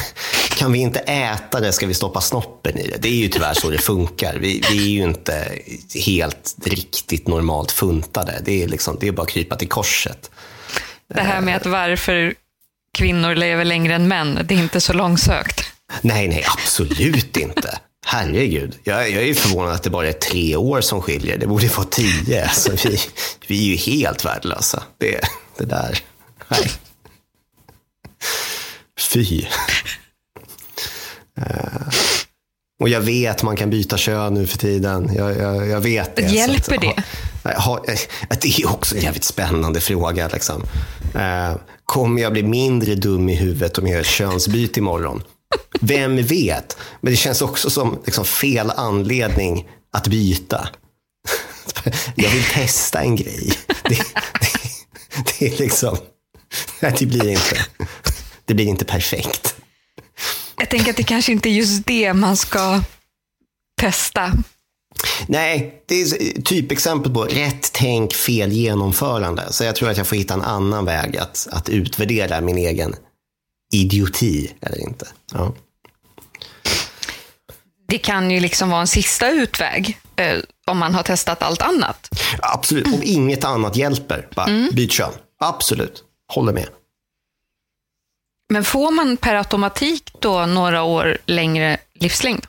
[0.56, 2.96] kan vi inte äta det ska vi stoppa snoppen i det.
[2.98, 4.36] Det är ju tyvärr så det funkar.
[4.40, 5.48] Vi, vi är ju inte
[6.06, 8.42] helt riktigt normalt funtade.
[8.44, 10.30] Det är, liksom, det är bara att krypa till korset.
[11.14, 12.34] Det här med att varför
[12.98, 15.72] kvinnor lever längre än män, det är inte så långsökt.
[16.02, 17.78] Nej, nej, absolut inte.
[18.06, 18.78] Herregud.
[18.84, 21.38] Jag, jag är förvånad att det bara är tre år som skiljer.
[21.38, 22.44] Det borde vara tio.
[22.44, 22.98] Alltså, vi,
[23.46, 24.82] vi är ju helt värdelösa.
[24.98, 25.20] Det,
[25.58, 25.98] det där.
[26.48, 26.70] Nej.
[29.00, 29.42] Fy.
[31.40, 31.88] Eh,
[32.82, 35.10] och jag vet man kan byta kön nu för tiden.
[35.14, 36.22] Jag, jag, jag vet det.
[36.22, 37.02] Hjälper att- det?
[37.44, 37.98] Nej, ha- eh,
[38.40, 40.28] Det är också en jävligt spännande fråga.
[40.32, 40.62] Liksom.
[41.14, 45.22] Eh, Kommer jag bli mindre dum i huvudet om jag gör ett könsbyte imorgon?
[45.80, 46.76] Vem vet?
[47.00, 50.68] Men det känns också som liksom, fel anledning att byta.
[52.14, 53.52] Jag vill testa en grej.
[53.82, 53.98] Det,
[54.40, 55.96] det, det är liksom...
[56.80, 57.66] Nej, det blir inte,
[58.44, 59.54] det blir inte perfekt.
[60.56, 62.82] Jag tänker att det kanske inte är just det man ska
[63.80, 64.32] testa.
[65.26, 69.52] Nej, det är typexempel på rätt tänk, fel genomförande.
[69.52, 72.94] Så jag tror att jag får hitta en annan väg att, att utvärdera min egen
[73.72, 75.08] idioti eller inte.
[75.32, 75.54] Ja.
[77.88, 82.08] Det kan ju liksom vara en sista utväg eh, om man har testat allt annat.
[82.42, 85.12] Absolut, om inget annat hjälper, bara byt kön.
[85.40, 86.68] Absolut, håller med.
[88.52, 92.46] Men får man per automatik då några år längre livslängd?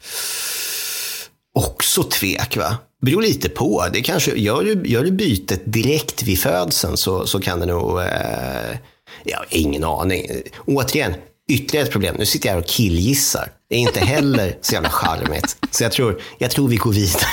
[1.53, 2.77] Också tvek, va?
[3.01, 3.85] Beror lite på.
[3.93, 7.99] Det kanske, gör, du, gör du bytet direkt vid födseln så, så kan det nog...
[8.01, 8.77] Eh,
[9.23, 10.27] jag har ingen aning.
[10.65, 11.13] Återigen,
[11.49, 12.15] ytterligare ett problem.
[12.19, 13.51] Nu sitter jag här och killgissar.
[13.69, 15.57] Det är inte heller så jävla charmigt.
[15.71, 17.25] Så jag tror, jag tror vi går vidare.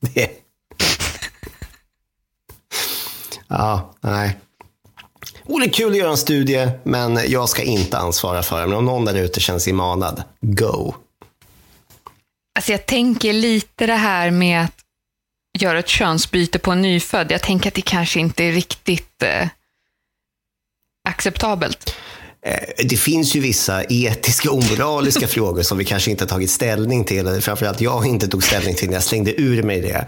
[0.14, 0.30] Det.
[3.48, 4.38] Ja, nej.
[5.44, 8.66] Och det är kul att göra en studie, men jag ska inte ansvara för det.
[8.66, 10.94] Men om någon där ute känner sig manad, go.
[12.54, 14.82] Alltså jag tänker lite det här med att
[15.58, 17.32] göra ett könsbyte på en nyfödd.
[17.32, 19.48] Jag tänker att det kanske inte är riktigt eh,
[21.08, 21.94] acceptabelt.
[22.46, 26.50] Eh, Det finns ju vissa etiska och moraliska frågor som vi kanske inte har tagit
[26.50, 27.40] ställning till.
[27.40, 30.06] Framförallt jag inte tog ställning till när jag slängde ur mig det.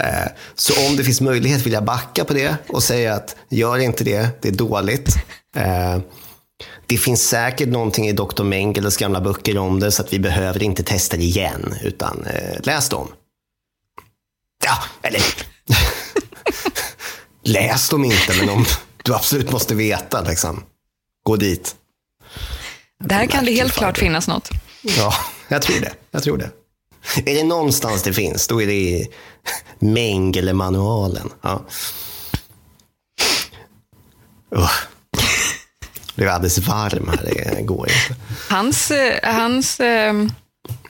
[0.00, 3.78] Eh, Så om det finns möjlighet vill jag backa på det och säga att gör
[3.78, 5.14] inte det, det är dåligt.
[5.56, 5.98] Eh,
[6.86, 8.42] Det finns säkert någonting i Dr.
[8.42, 12.26] Mengeles gamla böcker om det så att vi behöver inte testa det igen, utan
[12.62, 13.08] läs dem.
[14.64, 15.20] Ja, eller
[17.44, 18.64] läs dem inte, men om
[19.08, 20.64] du absolut måste veta, liksom.
[21.22, 21.76] gå dit.
[23.04, 24.50] Där kan det helt klart finnas något.
[24.82, 25.14] Ja,
[25.48, 25.92] jag tror det.
[26.10, 26.50] Jag tror det.
[27.30, 29.08] Är det någonstans det finns, då är det i
[29.78, 31.30] Mengele-manualen.
[31.42, 31.64] Ja.
[34.56, 34.70] Uh.
[36.14, 38.22] Blev alldeles varm här, det går inte.
[38.48, 40.14] Hans, eh, hans eh,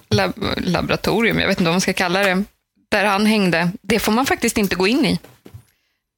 [0.09, 2.45] lab laboratorium, jag vet inte vad man ska kalla det,
[2.91, 5.19] där han hängde, det får man faktiskt inte gå in i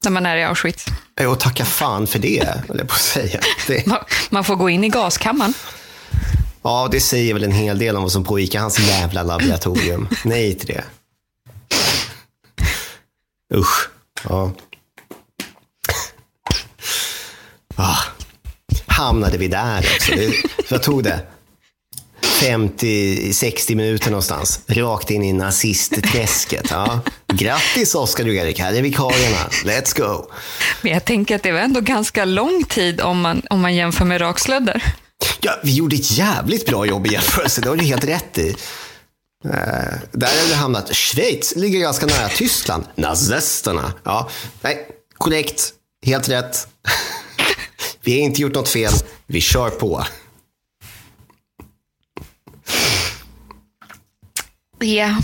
[0.04, 0.86] när man är i Auschwitz.
[1.28, 3.40] Och tacka fan för det, jag på att säga.
[3.66, 5.54] Det, Ma- Man får gå in i gaskammaren.
[6.62, 10.08] ja, det säger väl en hel del om vad som pågick i hans jävla laboratorium.
[10.24, 10.84] Nej till det.
[13.54, 13.88] Usch.
[14.28, 14.52] Ja.
[17.76, 17.98] Ah.
[18.86, 20.12] Hamnade vi där också?
[20.14, 20.32] Det,
[20.70, 21.20] vad tog det?
[22.40, 24.60] 50-60 minuter någonstans.
[24.66, 26.66] Rakt in i nazistträsket.
[26.70, 27.00] Ja.
[27.32, 29.48] Grattis Oskar och Erik, här är vikarierna.
[29.64, 30.30] Let's go.
[30.82, 34.04] Men jag tänker att det var ändå ganska lång tid om man, om man jämför
[34.04, 34.94] med rakslödder.
[35.40, 38.56] Ja, vi gjorde ett jävligt bra jobb i jämförelse, det har du helt rätt i.
[39.44, 39.52] Eh,
[40.12, 40.96] där har vi hamnat.
[40.96, 42.84] Schweiz ligger ganska nära Tyskland.
[42.94, 43.92] Nazisterna.
[44.04, 44.30] Ja,
[44.60, 44.86] nej,
[45.18, 45.72] korrekt.
[46.06, 46.68] Helt rätt.
[48.02, 48.92] vi har inte gjort något fel.
[49.26, 50.04] Vi kör på.
[54.80, 55.16] Ja.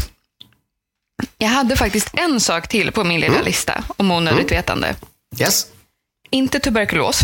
[1.39, 4.97] Jag hade faktiskt en sak till på min lilla lista om onödigt vetande.
[5.41, 5.67] Yes?
[6.31, 7.21] Inte tuberkulos,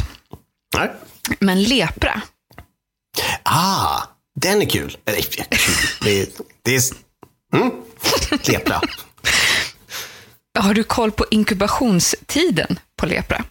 [0.76, 0.90] Nej.
[1.38, 2.22] men lepra.
[3.42, 4.02] Ah,
[4.34, 4.96] den är kul.
[5.04, 5.44] Eller, kul.
[6.02, 6.26] Det, är,
[6.62, 6.82] det, är,
[7.54, 7.70] Mm.
[8.48, 8.80] Lepra.
[10.58, 13.44] Har du koll på inkubationstiden på lepra?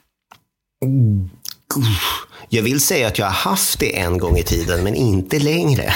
[2.50, 5.94] Jag vill säga att jag har haft det en gång i tiden, men inte längre.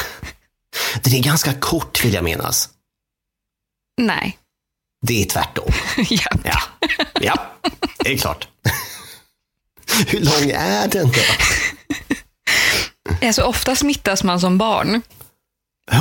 [1.03, 2.69] Den är ganska kort vill jag minnas.
[3.97, 4.37] Nej.
[5.01, 5.71] Det är tvärtom.
[6.09, 6.29] ja.
[6.43, 6.59] Ja,
[7.21, 7.51] ja
[7.97, 8.47] det är klart.
[10.07, 11.19] Hur lång är den då?
[13.27, 15.01] Alltså, ofta smittas man som barn,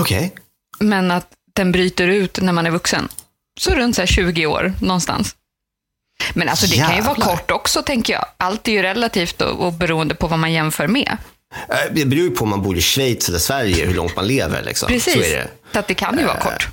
[0.01, 0.35] Okej.
[0.79, 3.09] men att den bryter ut när man är vuxen.
[3.61, 5.37] Så runt så här 20 år någonstans.
[6.35, 7.27] Men alltså det kan ju vara Jävlar.
[7.37, 8.27] kort också, tänker jag.
[8.37, 11.17] Allt är ju relativt och, och beroende på vad man jämför med.
[11.69, 14.27] Eh, Det beror ju på om man bor i Schweiz eller Sverige, hur långt man
[14.27, 14.63] lever.
[14.63, 14.89] Liksom.
[14.89, 15.13] Precis.
[15.15, 15.49] Så är det.
[15.73, 16.69] Så att det kan ju vara kort.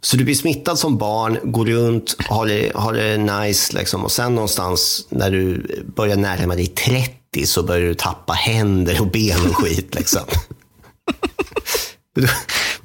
[0.00, 4.04] Så du blir smittad som barn, går runt, har det, har det nice liksom.
[4.04, 5.66] och sen någonstans när du
[5.96, 9.94] börjar närma dig 30 så börjar du tappa händer och ben och skit.
[9.94, 10.22] Liksom.
[12.14, 12.24] Men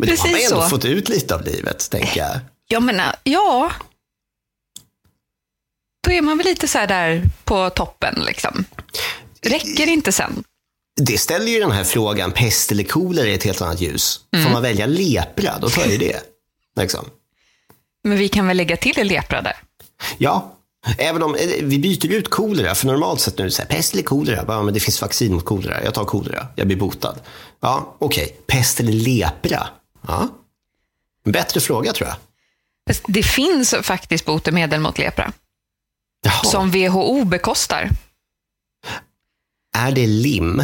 [0.08, 0.70] då har man Precis ändå så.
[0.70, 2.39] fått ut lite av livet, tänker jag.
[2.68, 3.72] Jag menar, ja.
[6.08, 8.66] Då är man väl lite så här där på toppen liksom.
[9.41, 10.43] Räcker inte sen?
[11.02, 14.20] Det ställer ju den här frågan, pest eller kolera i ett helt annat ljus.
[14.34, 14.46] Mm.
[14.46, 16.34] Får man välja lepra, då tar jag ju det.
[16.76, 17.05] Liksom.
[18.03, 19.55] Men vi kan väl lägga till lepra där?
[20.17, 20.55] Ja,
[20.97, 24.03] även om eh, vi byter ut kolera, för normalt sett nu så här, pest eller
[24.03, 27.15] kolera, ja, men det finns vaccin mot kolera, jag tar kolera, jag blir botad.
[27.59, 29.67] Ja, okej, pest eller lepra?
[30.07, 30.30] Ja.
[31.26, 32.17] En bättre fråga tror jag.
[33.07, 35.32] Det finns faktiskt botemedel mot lepra.
[36.21, 36.43] Jaha.
[36.43, 37.89] Som WHO bekostar.
[39.78, 40.63] Är det lim?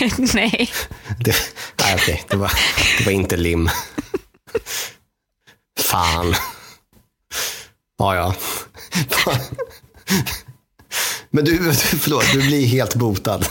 [0.34, 0.70] Nej.
[1.20, 1.34] Det,
[1.80, 2.52] nej, okej, det, var,
[2.98, 3.70] det var inte lim.
[5.78, 6.34] Fan.
[7.98, 8.34] Ja, ja.
[11.30, 13.46] Men du, förlåt, du blir helt botad.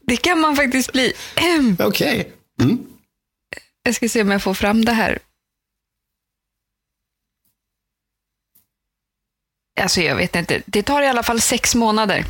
[0.00, 1.12] Det kan man faktiskt bli.
[1.34, 2.32] Ehm, Okej.
[2.60, 2.86] Mm.
[3.82, 5.18] Jag ska se om jag får fram det här.
[9.80, 10.62] Alltså jag vet inte.
[10.66, 12.24] Det tar i alla fall sex månader.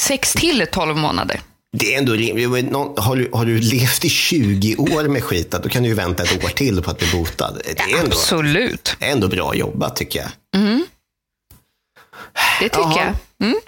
[0.00, 1.40] Sex till tolv månader.
[1.72, 2.72] Det är ändå rimligt.
[2.96, 6.22] Har du, har du levt i 20 år med skiten, då kan du ju vänta
[6.22, 7.60] ett år till på att bli botad.
[7.64, 8.96] Det är ändå, Absolut.
[9.00, 10.28] ändå bra jobbat tycker jag.
[12.60, 13.14] Det tycker Jaha.
[13.38, 13.46] jag.
[13.48, 13.60] Mm.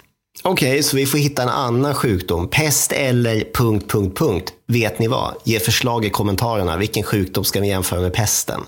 [0.43, 2.47] Okej, så vi får hitta en annan sjukdom.
[2.49, 3.43] Pest eller...
[3.53, 4.53] Punkt, punkt, punkt.
[4.67, 5.35] Vet ni vad?
[5.43, 6.77] Ge förslag i kommentarerna.
[6.77, 8.61] Vilken sjukdom ska vi jämföra med pesten?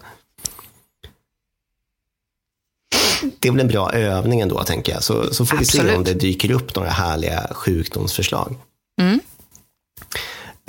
[3.44, 5.04] Det är väl en bra övning ändå, tänker jag.
[5.04, 5.98] Så, så får vi se Absolut.
[5.98, 8.56] om det dyker upp några härliga sjukdomsförslag.
[9.02, 9.20] Mm.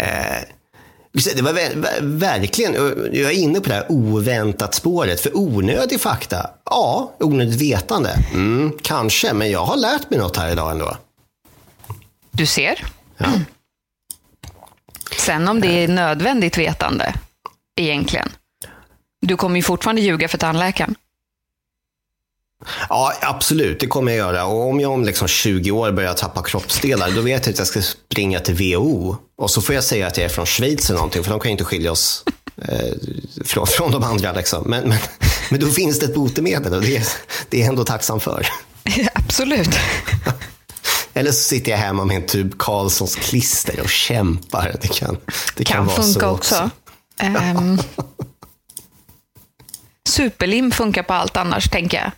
[0.03, 0.43] Eh,
[1.37, 2.75] det var ver- ver- verkligen,
[3.12, 5.20] jag är inne på det här oväntat spåret.
[5.20, 9.33] För onödig fakta, ja, onödigt vetande, mm, kanske.
[9.33, 10.97] Men jag har lärt mig något här idag ändå.
[12.31, 12.85] Du ser.
[13.18, 13.27] Ja.
[15.16, 17.14] Sen om det är nödvändigt vetande,
[17.81, 18.29] egentligen.
[19.27, 20.95] Du kommer ju fortfarande ljuga för tandläkaren.
[22.88, 23.80] Ja, absolut.
[23.80, 24.44] Det kommer jag göra.
[24.46, 27.66] Och om jag om liksom 20 år börjar tappa kroppsdelar, då vet jag att jag
[27.68, 29.16] ska springa till WHO.
[29.36, 31.48] Och så får jag säga att jag är från Schweiz eller någonting, för de kan
[31.48, 32.24] ju inte skilja oss
[32.68, 32.94] eh,
[33.44, 34.32] från, från de andra.
[34.32, 34.62] Liksom.
[34.70, 34.98] Men, men,
[35.50, 37.06] men då finns det ett botemedel och det, är-
[37.48, 38.46] det är jag ändå tacksam för.
[39.14, 39.70] Absolut.
[41.14, 44.76] Eller så sitter jag hemma med en tub Carlssons klister och kämpar.
[44.82, 45.16] Det kan,
[45.56, 46.70] det kan, Kan vara funka så också.
[47.18, 47.78] Ehm,
[50.08, 52.10] superlim funkar på allt annars, tänker jag.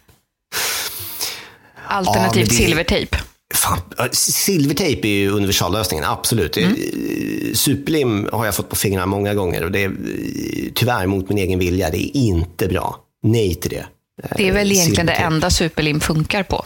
[1.88, 3.16] Alternativt Ja, det- silvertejp.
[3.54, 3.78] Fan,
[4.12, 6.56] silvertejp är ju universallösningen, absolut.
[6.56, 6.70] Mm.
[6.72, 11.28] Eh, Superlim har jag fått på fingrarna många gånger och det är eh, tyvärr mot
[11.28, 11.90] min egen vilja.
[11.90, 13.00] Det är inte bra.
[13.22, 13.86] Nej till det.
[14.22, 15.34] Eh, Det är väl egentligen det silvertejp.
[15.34, 16.64] enda superlim funkar på.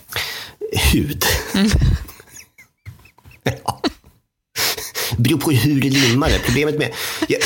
[0.93, 1.25] Hud.
[1.55, 1.71] Mm.
[3.65, 3.81] ja.
[5.17, 6.39] beror på hur du limmar det.
[6.39, 6.93] Problemet med...
[7.29, 7.41] Jag,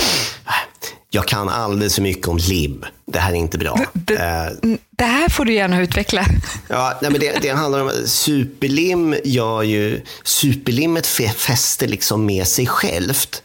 [1.15, 2.85] jag kan alldeles för mycket om lim.
[3.07, 3.81] Det här är inte bra.
[3.81, 6.25] Eh, Det, det här får du gärna utveckla.
[6.69, 11.07] Ja, nej, men det, det handlar om superlim gör ju, superlimmet
[11.37, 13.43] fäster liksom med sig självt.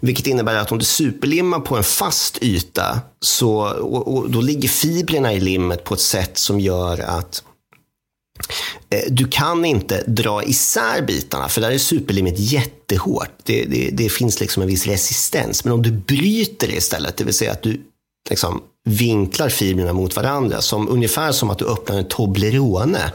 [0.00, 4.68] Vilket innebär att om du superlimmar på en fast yta så, och, och då ligger
[4.68, 7.53] fibrerna i limmet på ett sätt som gör att eh,
[8.90, 13.30] Eh, du kan inte dra isär bitarna, för där är superlimmet jättehårt.
[13.42, 15.64] Det, det, det finns liksom en viss resistens.
[15.64, 17.80] Men om du bryter det istället, det vill säga att du
[18.30, 23.12] liksom vinklar fibrerna mot varandra, som, ungefär som att du öppnar en Toblerone,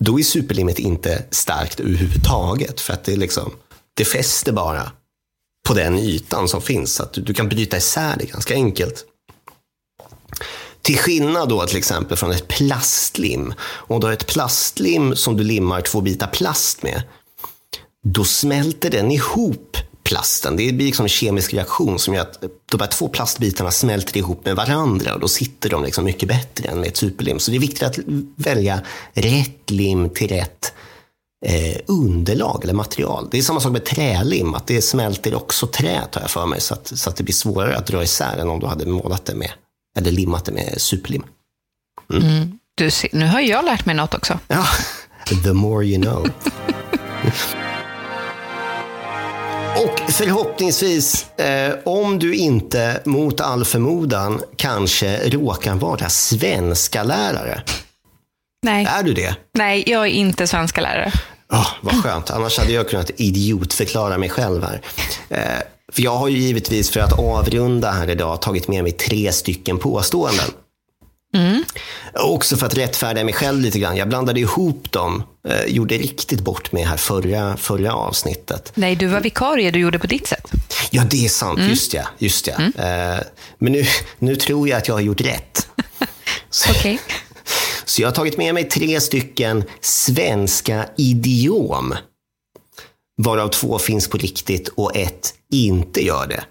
[0.00, 2.80] då är superlimmet inte starkt överhuvudtaget.
[2.80, 3.52] För att det, liksom,
[3.94, 4.92] det fäster bara
[5.68, 6.94] på den ytan som finns.
[6.94, 9.04] Så att du, du kan bryta isär det ganska enkelt.
[10.86, 13.54] Till skillnad då till exempel från ett plastlim.
[13.60, 17.02] Om du har ett plastlim som du limmar två bitar plast med,
[18.04, 20.56] då smälter den ihop plasten.
[20.56, 24.44] Det blir liksom en kemisk reaktion som gör att de här två plastbitarna smälter ihop
[24.44, 27.38] med varandra och då sitter de liksom mycket bättre än med ett superlim.
[27.38, 27.98] Så det är viktigt att
[28.36, 28.80] välja
[29.12, 30.72] rätt lim till rätt
[31.46, 33.28] eh, underlag eller material.
[33.30, 36.60] Det är samma sak med trälim, att det smälter också trä tar jag för mig,
[36.60, 39.24] så att, så att det blir svårare att dra isär än om du hade målat
[39.24, 39.50] det med,
[39.96, 41.24] eller limmat det med superlim.
[42.12, 42.26] Mm.
[42.26, 42.58] Mm.
[42.74, 44.38] Du ser, nu har jag lärt mig något också.
[44.48, 44.66] Ja,
[45.44, 46.30] the more you know.
[49.76, 57.62] Och förhoppningsvis, eh, om du inte mot all förmodan kanske råkar vara svenska lärare.
[58.62, 58.86] Nej.
[58.90, 59.36] Är du det?
[59.54, 61.12] Nej, jag är inte svenska lärare.
[61.52, 64.80] Oh, vad skönt, annars hade jag kunnat idiotförklara mig själv här.
[65.28, 69.32] Eh, för jag har ju givetvis, för att avrunda här idag, tagit med mig tre
[69.32, 70.50] stycken påståenden.
[71.34, 71.64] Mm.
[72.14, 73.96] Också för att rättfärdiga mig själv lite grann.
[73.96, 75.22] Jag blandade ihop dem.
[75.48, 78.72] Eh, gjorde riktigt bort mig här förra, förra avsnittet.
[78.74, 79.70] Nej, du var vikarie.
[79.70, 80.50] Du gjorde på ditt sätt.
[80.90, 81.58] Ja, det är sant.
[81.58, 81.70] Mm.
[81.70, 82.02] Just ja.
[82.18, 82.54] Just ja.
[82.54, 82.72] Mm.
[82.76, 83.20] Eh,
[83.58, 83.84] men nu,
[84.18, 85.68] nu tror jag att jag har gjort rätt.
[86.70, 86.78] Okej.
[86.80, 86.98] Okay.
[87.84, 91.94] Så jag har tagit med mig tre stycken svenska idiom.
[93.16, 96.44] Varav två finns på riktigt och ett inte gör det.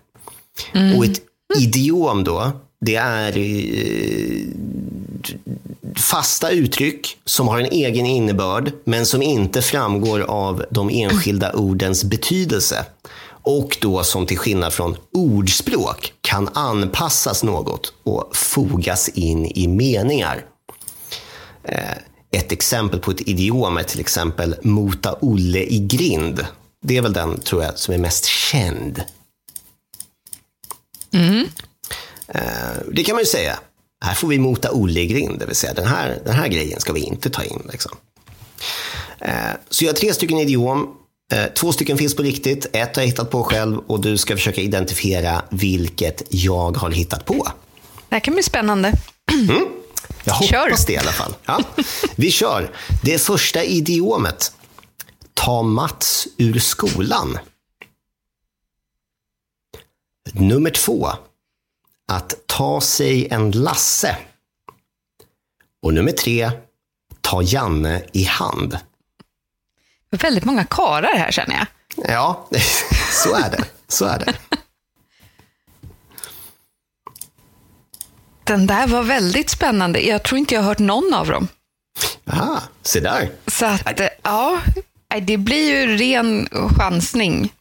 [0.79, 0.97] Mm.
[0.97, 1.21] Och ett
[1.57, 2.51] idiom då,
[2.81, 4.47] det är eh,
[5.95, 12.03] fasta uttryck som har en egen innebörd men som inte framgår av de enskilda ordens
[12.03, 12.85] betydelse.
[13.27, 20.45] Och då som till skillnad från ordspråk kan anpassas något och fogas in i meningar.
[21.63, 21.79] Eh,
[22.35, 26.45] ett exempel på ett idiom är till exempel mota Olle i grind.
[26.81, 29.03] Det är väl den, tror jag, som är mest känd.
[31.13, 31.47] Mm.
[32.91, 33.59] Det kan man ju säga.
[34.05, 36.79] Här får vi mota Olle i grind, det vill säga den här, den här grejen
[36.79, 37.61] ska vi inte ta in.
[37.71, 37.91] Liksom.
[39.19, 39.33] Eh,
[39.69, 40.95] så jag har tre stycken idiom.
[41.55, 44.61] Två stycken finns på riktigt, ett har jag hittat på själv och du ska försöka
[44.61, 47.47] identifiera vilket jag har hittat på.
[48.09, 48.93] Det här kan bli spännande.
[49.31, 49.65] Mm.
[50.25, 51.35] Jag hoppas det i alla fall.
[51.45, 51.59] Ja.
[52.15, 52.71] Vi kör.
[53.03, 54.51] Det första idiomet.
[55.33, 57.39] Ta Mats ur skolan.
[60.33, 61.09] Nummer två.
[62.07, 64.17] Att ta sig en Lasse.
[65.81, 66.51] Och nummer tre.
[67.21, 68.79] Ta Janne i hand.
[70.09, 71.67] Väldigt många karar här känner jag.
[72.09, 72.47] Ja,
[73.23, 73.63] så är det.
[73.87, 74.33] Så är det.
[78.45, 79.99] Den där var väldigt spännande.
[79.99, 81.47] Jag tror inte jag har hört någon av dem.
[82.31, 83.29] Aha, se där.
[83.47, 84.61] Så att, ja,
[85.21, 87.53] det blir ju ren chansning.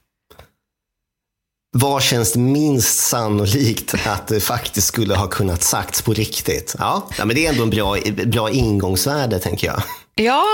[1.76, 6.74] Vad känns minst sannolikt att det faktiskt skulle ha kunnat sagts på riktigt?
[6.78, 9.82] Ja, men det är ändå en bra, bra ingångsvärde, tänker jag.
[10.14, 10.44] Ja,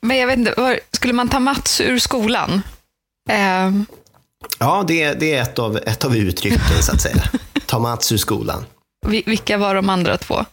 [0.00, 2.62] men jag vet inte, skulle man ta Mats ur skolan?
[3.30, 3.70] Eh...
[4.58, 7.22] Ja, det, det är ett av, ett av uttrycken, så att säga.
[7.66, 8.64] Ta Mats ur skolan.
[9.06, 10.44] Vilka var de andra två?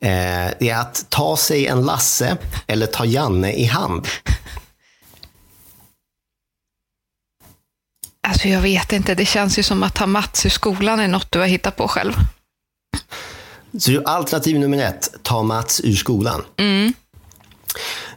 [0.00, 2.36] Eh, det är att ta sig en Lasse
[2.66, 4.06] eller ta Janne i hand.
[8.22, 11.32] Alltså jag vet inte, det känns ju som att ta Mats ur skolan är något
[11.32, 12.12] du har hittat på själv.
[13.78, 16.44] Så alternativ nummer ett, ta Mats ur skolan.
[16.56, 16.92] Mm.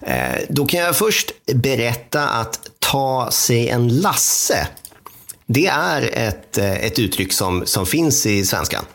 [0.01, 4.67] Eh, då kan jag först berätta att ta sig en Lasse.
[5.45, 8.85] Det är ett, eh, ett uttryck som, som finns i svenskan.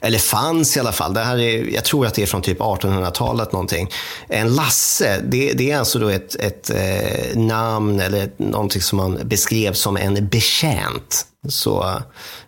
[0.00, 1.14] Eller fanns i alla fall.
[1.14, 3.90] Det här är, jag tror att det är från typ 1800-talet någonting.
[4.28, 9.20] En Lasse, det, det är alltså då ett, ett eh, namn eller någonting som man
[9.24, 11.26] beskrev som en betjänt.
[11.48, 12.02] Så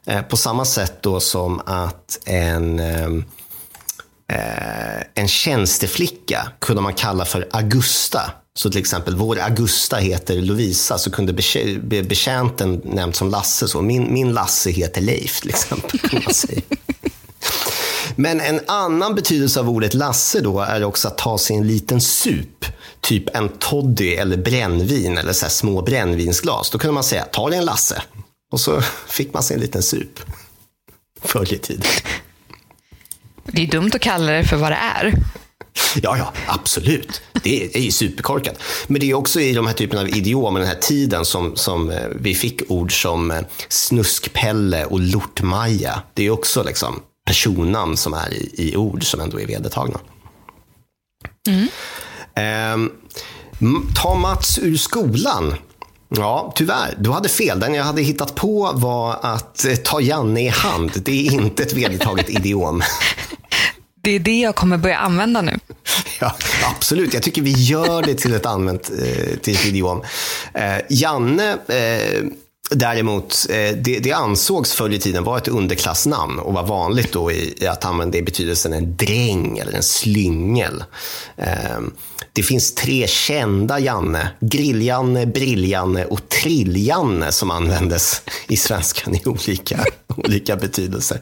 [0.06, 3.06] eh, på samma sätt då som att en eh,
[4.32, 4.78] eh
[5.14, 8.32] en tjänsteflicka kunde man kalla för Augusta.
[8.54, 11.32] Så till exempel, vår Augusta heter Lovisa, så kunde
[12.02, 13.68] betjänten nämnt som Lasse.
[13.68, 15.98] Så min, min Lasse heter Leif, till exempel.
[15.98, 16.60] Kan man säga.
[18.16, 22.00] Men en annan betydelse av ordet Lasse då är också att ta sig en liten
[22.00, 22.64] sup.
[23.00, 26.70] Typ en toddy eller brännvin eller så små brännvinsglas.
[26.70, 28.02] Då kunde man säga, ta dig en Lasse.
[28.52, 30.20] Och så fick man sig en liten sup.
[31.22, 31.86] Förr i tiden.
[33.44, 35.14] Det är dumt att kalla det för vad det är.
[36.02, 37.22] Ja, ja, absolut.
[37.42, 38.62] Det är, det är ju superkorkat.
[38.86, 41.90] Men det är också i de här typen av idiom, den här tiden, som, som
[41.90, 46.02] eh, vi fick ord som eh, snuskpelle och lortmaja.
[46.14, 49.98] Det är också liksom personnamn som är i, i ord som ändå är vedertagna.
[51.48, 51.68] Mm.
[52.34, 52.92] Eh,
[53.94, 55.54] ta Mats ur skolan.
[56.08, 56.94] Ja, tyvärr.
[56.98, 57.60] Du hade fel.
[57.60, 60.90] Den jag hade hittat på var att eh, ta Janne i hand.
[60.94, 62.82] Det är inte ett vedertaget idiom.
[64.02, 65.58] Det är det jag kommer börja använda nu.
[66.20, 66.36] Ja,
[66.76, 67.14] absolut.
[67.14, 70.02] Jag tycker vi gör det till ett använt eh, till ett idiom.
[70.54, 72.24] Eh, Janne eh,
[72.70, 77.32] Däremot, eh, det, det ansågs förr i tiden vara ett underklassnamn och var vanligt då
[77.32, 80.84] i, i att använda det i betydelsen en dräng eller en slyngel.
[81.36, 81.92] Ehm,
[82.32, 89.84] det finns tre kända Janne, Grill-Janne, Brill-Janne och Trill-Janne som användes i svenskan i olika,
[90.16, 91.20] olika betydelser.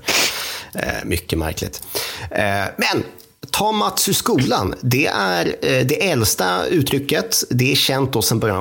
[0.74, 1.82] Eh, mycket märkligt.
[2.30, 3.04] Eh, men
[3.50, 4.74] Ta Mats ur skolan.
[4.80, 7.44] Det är eh, det äldsta uttrycket.
[7.50, 8.58] Det är känt då sedan början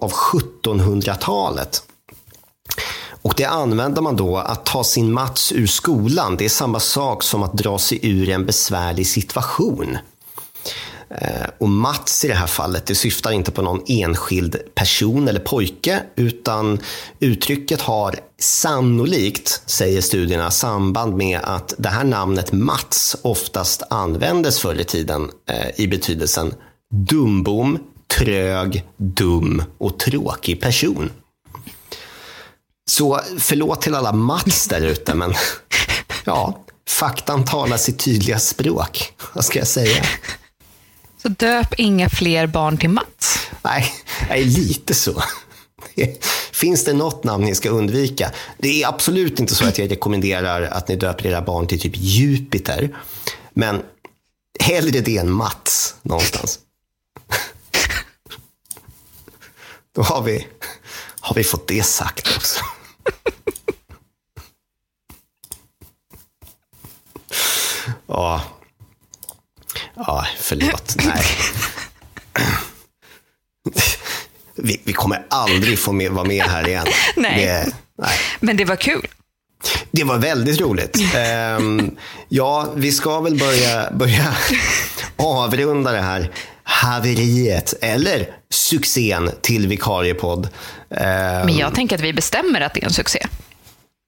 [0.00, 1.82] av 1700-talet.
[3.22, 6.36] Och det använder man då att ta sin Mats ur skolan.
[6.36, 9.98] Det är samma sak som att dra sig ur en besvärlig situation.
[11.10, 15.40] Eh, och Mats i det här fallet, det syftar inte på någon enskild person eller
[15.40, 16.78] pojke, utan
[17.20, 24.80] uttrycket har sannolikt, säger studierna, samband med att det här namnet Mats oftast användes förr
[24.80, 26.54] i tiden eh, i betydelsen
[26.90, 27.78] dumbom,
[28.18, 31.10] trög, dum och tråkig person.
[32.90, 35.34] Så förlåt till alla Mats där ute, men
[36.24, 39.12] ja, faktan talar sitt tydliga språk.
[39.32, 40.04] Vad ska jag säga?
[41.22, 43.48] Så döp inga fler barn till Mats?
[43.62, 43.94] Nej,
[44.28, 45.22] nej lite så.
[46.52, 48.32] Finns det något namn ni ska undvika?
[48.58, 51.96] Det är absolut inte så att jag rekommenderar att ni döper era barn till typ
[51.96, 52.96] Jupiter.
[53.54, 53.82] Men
[54.60, 56.58] hellre det än Mats någonstans.
[59.94, 60.46] Då har vi,
[61.20, 62.64] har vi fått det sagt också.
[68.06, 68.42] Ja.
[69.96, 70.96] Ja, förlåt.
[71.04, 71.24] Nej.
[74.54, 76.86] Vi, vi kommer aldrig få med, vara med här igen.
[77.16, 77.44] Nej.
[77.44, 78.18] Det, nej.
[78.40, 79.06] Men det var kul.
[79.90, 80.96] Det var väldigt roligt.
[81.58, 81.96] Um,
[82.28, 84.36] ja, vi ska väl börja, börja
[85.16, 86.30] avrunda det här
[86.68, 90.48] haveriet eller succén till vikariepodd.
[90.88, 93.26] Men jag tänker att vi bestämmer att det är en succé.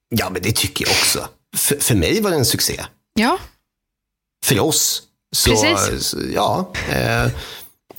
[0.09, 1.29] Ja, men det tycker jag också.
[1.57, 2.85] För, för mig var det en succé.
[3.15, 3.39] Ja,
[4.45, 5.03] för oss.
[5.37, 6.15] Så, Precis.
[6.35, 7.31] ja, eh,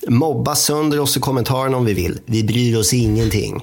[0.08, 2.20] mobba sönder oss i kommentarerna om vi vill.
[2.26, 3.62] Vi bryr oss ingenting.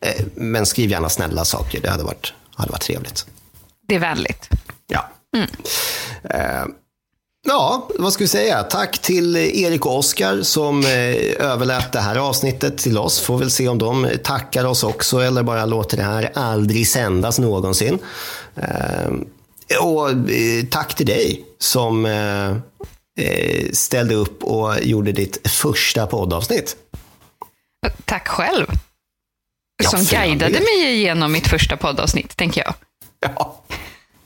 [0.00, 1.80] Eh, men skriv gärna snälla saker.
[1.80, 3.26] Det hade varit, hade varit trevligt.
[3.88, 4.48] Det är vänligt.
[4.86, 5.10] Ja.
[5.36, 5.48] Mm.
[6.24, 6.64] Eh,
[7.46, 8.62] ja, vad ska vi säga?
[8.62, 13.20] Tack till Erik och Oskar som eh, överlät det här avsnittet till oss.
[13.20, 17.38] Får väl se om de tackar oss också eller bara låter det här aldrig sändas
[17.38, 17.98] någonsin.
[18.56, 19.12] Eh,
[19.80, 22.50] och eh, tack till dig som eh,
[23.26, 26.76] eh, ställde upp och gjorde ditt första poddavsnitt.
[28.04, 28.66] Tack själv.
[29.90, 32.74] Som ja, guidade mig igenom mitt första poddavsnitt, tänker jag.
[33.20, 33.62] Ja.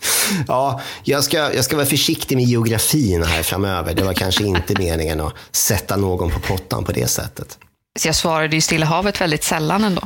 [0.48, 3.94] Ja, jag ska, jag ska vara försiktig med geografin här framöver.
[3.94, 7.59] Det var kanske inte meningen att sätta någon på pottan på det sättet.
[7.98, 10.02] Så jag svarade ju Stilla havet väldigt sällan ändå.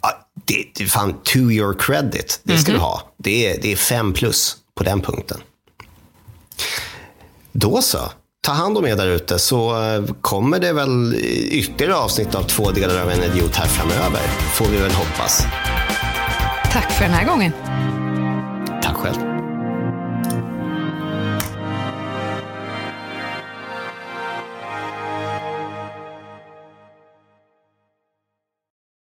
[0.00, 2.84] Ja, det, det fan, to your credit, det ska mm -hmm.
[2.84, 3.02] du ha.
[3.16, 5.40] Det är, det är fem plus på den punkten.
[7.52, 7.98] Då så.
[8.46, 11.14] Ta hand om er där ute så eh, kommer det väl
[11.50, 14.20] ytterligare avsnitt av två delar av en idiot här framöver.
[14.54, 15.46] Får vi väl hoppas.
[16.72, 17.52] Tack för den här gången.